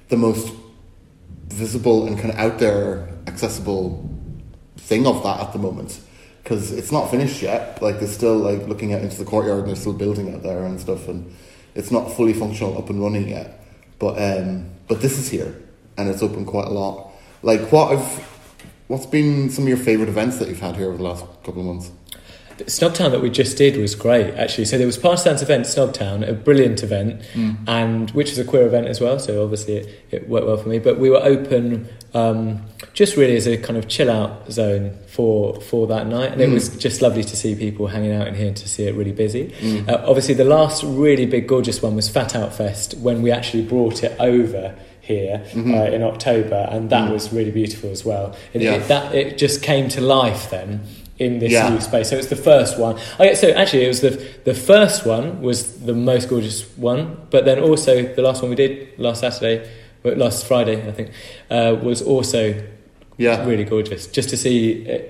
[0.08, 0.52] the most
[1.48, 4.08] visible and kind of out there, accessible
[4.76, 6.00] thing of that at the moment
[6.42, 7.80] because it's not finished yet.
[7.80, 10.64] Like they're still like looking out into the courtyard and they're still building out there
[10.64, 11.34] and stuff, and
[11.74, 13.64] it's not fully functional, up and running yet.
[13.98, 15.54] But um, but this is here
[15.96, 17.10] and it's open quite a lot.
[17.42, 18.28] Like what have
[18.88, 21.60] what's been some of your favorite events that you've had here over the last couple
[21.60, 21.90] of months?
[22.58, 24.66] Snobtown that we just did was great, actually.
[24.66, 27.22] So there was Partisan's event, Snobtown, a brilliant event,
[27.66, 29.18] and which was a queer event as well.
[29.18, 30.78] So obviously it, it worked well for me.
[30.78, 32.62] But we were open um,
[32.92, 36.50] just really as a kind of chill out zone for for that night, and it
[36.50, 36.54] Mm.
[36.54, 39.12] was just lovely to see people hanging out in here and to see it really
[39.12, 39.48] busy.
[39.60, 39.88] Mm.
[39.88, 43.62] Uh, obviously, the last really big, gorgeous one was Fat Out Fest when we actually
[43.64, 45.74] brought it over here Mhm.
[45.74, 47.12] uh, in October, and that Mm.
[47.12, 48.34] was really beautiful as well.
[48.54, 48.74] It, Yeah.
[48.76, 50.80] it, that it just came to life then
[51.18, 51.68] in this Yeah.
[51.68, 52.08] new space.
[52.10, 52.94] So it's the first one.
[53.18, 57.16] Oh, yeah, so actually, it was the the first one was the most gorgeous one,
[57.30, 59.60] but then also the last one we did last Saturday,
[60.04, 61.08] last Friday, I think,
[61.50, 62.54] uh, was also
[63.18, 64.06] Yeah, really gorgeous.
[64.06, 65.02] Just to see it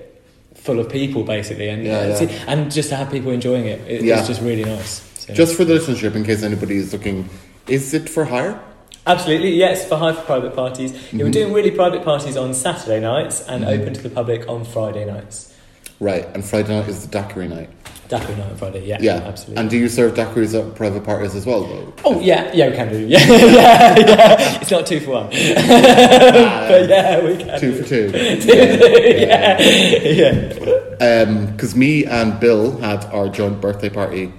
[0.55, 3.79] full of people, basically, and Yeah, uh, see- and just to have people enjoying it,
[3.87, 5.01] it it's just really nice.
[5.19, 7.29] So- just for the listenership, in case anybody is looking,
[7.67, 8.59] is it for hire?
[9.05, 10.93] Absolutely, yes, for high for private parties.
[11.11, 11.33] Yeah, we're Mhm.
[11.33, 13.79] doing really private parties on Saturday nights and Mhm.
[13.81, 15.49] open to the public on Friday nights.
[15.99, 17.69] Right, and Friday night is the daiquiri night.
[18.09, 19.59] Daiquiri night on Friday, yeah, Yeah, absolutely.
[19.61, 21.93] And do you serve daiquiris at private parties as well, though?
[22.05, 22.97] Oh yeah, yeah, we can do.
[23.07, 24.57] Yeah, yeah, yeah.
[24.61, 27.59] It's not two for one, but yeah, we can.
[27.59, 28.09] Two for two.
[28.41, 28.53] two
[29.27, 31.25] yeah, yeah.
[31.51, 34.31] Because me and Bill had our joint birthday party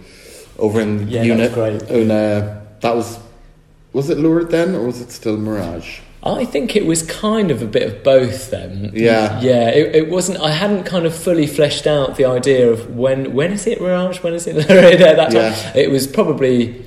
[0.59, 1.57] over in Yeah, that unit.
[1.57, 1.91] was great.
[1.91, 2.43] And uh,
[2.81, 3.19] that was
[3.95, 6.01] was it Lurid then, or was it still Mirage?
[6.22, 8.90] I think it was kind of a bit of both then.
[8.95, 9.40] Yeah.
[9.42, 9.68] yeah.
[9.68, 10.40] It, it wasn't.
[10.40, 14.22] I hadn't kind of fully fleshed out the idea of when when is it Mirage,
[14.22, 15.53] when is it Lurid at that time.
[15.53, 15.72] Yeah.
[15.76, 16.84] It was probably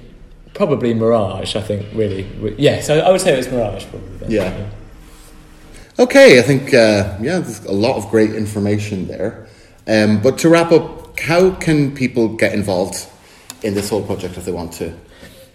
[0.53, 1.55] probably Mirage.
[1.55, 2.27] I think really.
[2.57, 4.17] Yeah, so I would say it was Mirage probably.
[4.17, 4.31] then.
[4.31, 4.69] Yeah.
[5.99, 9.47] Okay, I think uh, yeah, there's a lot of great information there.
[9.87, 13.07] Um, but to wrap up, how can people get involved
[13.63, 14.93] in this whole project if they want to?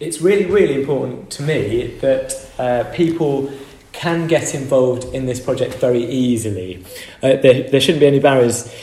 [0.02, 3.52] It's really, really important to me that uh, people
[3.92, 6.84] can get involved in this project very easily.
[7.22, 8.74] Uh, there, there shouldn't be any barriers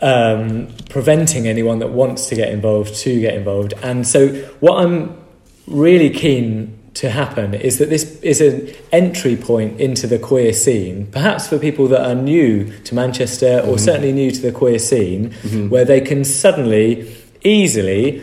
[0.00, 3.74] um, preventing anyone that wants to get involved to get involved.
[3.82, 4.28] And so,
[4.60, 5.22] what I'm
[5.66, 11.08] really keen to happen is that this is an entry point into the queer scene,
[11.08, 15.32] perhaps for people that are new to Manchester or certainly new to the queer scene,
[15.68, 17.14] where they can suddenly,
[17.44, 18.22] easily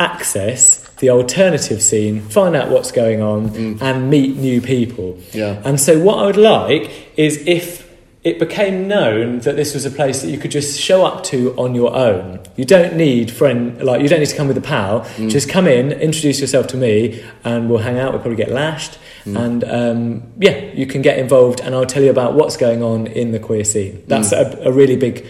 [0.00, 5.18] access the alternative scene, find out what's going on, and meet new people.
[5.32, 5.60] Yeah.
[5.64, 7.86] And so, what I would like is if
[8.26, 11.54] it became known that this was a place that you could just show up to
[11.56, 12.40] on your own.
[12.56, 15.06] You don't need friend like you don't need to come with a pal.
[15.28, 18.10] Just come in, introduce yourself to me, and we'll hang out.
[18.12, 22.10] We'll probably get lashed, and um, yeah, you can get involved, and I'll tell you
[22.10, 24.02] about what's going on in the queer scene.
[24.08, 25.24] That's a, a really big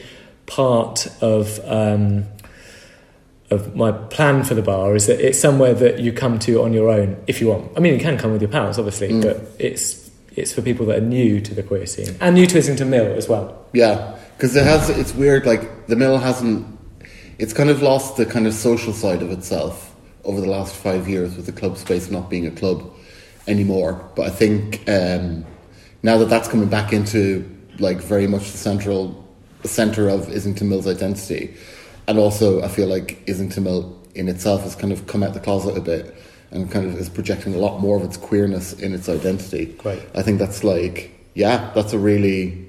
[0.47, 1.61] part of.
[1.67, 2.25] Um,
[3.51, 6.73] of my plan for the bar is that it's somewhere that you come to on
[6.73, 7.71] your own if you want.
[7.77, 9.23] I mean, you can come with your parents, obviously, Mm.
[9.23, 12.59] but it's it's for people that are new to the queer scene and new to
[12.59, 13.57] Islington Mill as well.
[13.73, 14.91] Yeah, because it has.
[14.91, 15.47] It's weird.
[15.47, 16.67] Like the mill hasn't.
[17.39, 19.95] It's kind of lost the kind of social side of itself
[20.25, 22.91] over the last five years with the club space not being a club
[23.47, 24.03] anymore.
[24.17, 25.45] But I think um,
[26.03, 29.25] now that that's coming back into like very much the central
[29.63, 31.55] the center of Islington Mill's identity,
[32.09, 35.41] and also I feel like Islington Mill in itself has kind of come out the
[35.41, 36.15] closet a bit
[36.51, 39.67] and kind of is projecting a lot more of its queerness in its identity.
[39.79, 40.01] Great.
[40.15, 42.65] I think that's like, yeah, that's a really,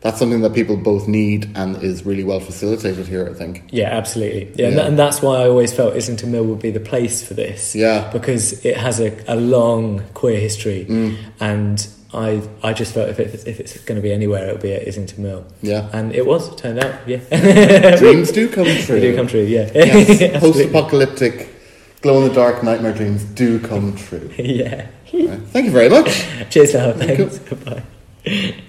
[0.00, 3.64] that's something that people both need and is really well facilitated here, I think.
[3.70, 4.44] Yeah, absolutely.
[4.44, 4.70] Yeah, And, Yeah.
[4.80, 7.74] th- and that's why I always felt Islington Mill would be the place for this.
[7.76, 8.10] Yeah.
[8.12, 11.16] because it has a, a long queer history, Mm.
[11.38, 14.72] and I I just felt if it, if it's going to be anywhere, it'll be
[14.72, 15.44] at Islington Mill.
[15.62, 15.90] Yeah.
[15.92, 17.96] And it was, turned out, yeah.
[17.96, 18.96] Dreams do come true.
[19.00, 19.70] They do come true, yeah.
[19.74, 21.48] Yes, post-apocalyptic,
[22.00, 24.30] glow-in-the-dark nightmare dreams do come true.
[24.38, 24.86] yeah.
[25.12, 25.40] Right.
[25.52, 26.26] Thank you very much.
[26.50, 27.38] Cheers now, thanks.
[27.38, 28.62] Bye.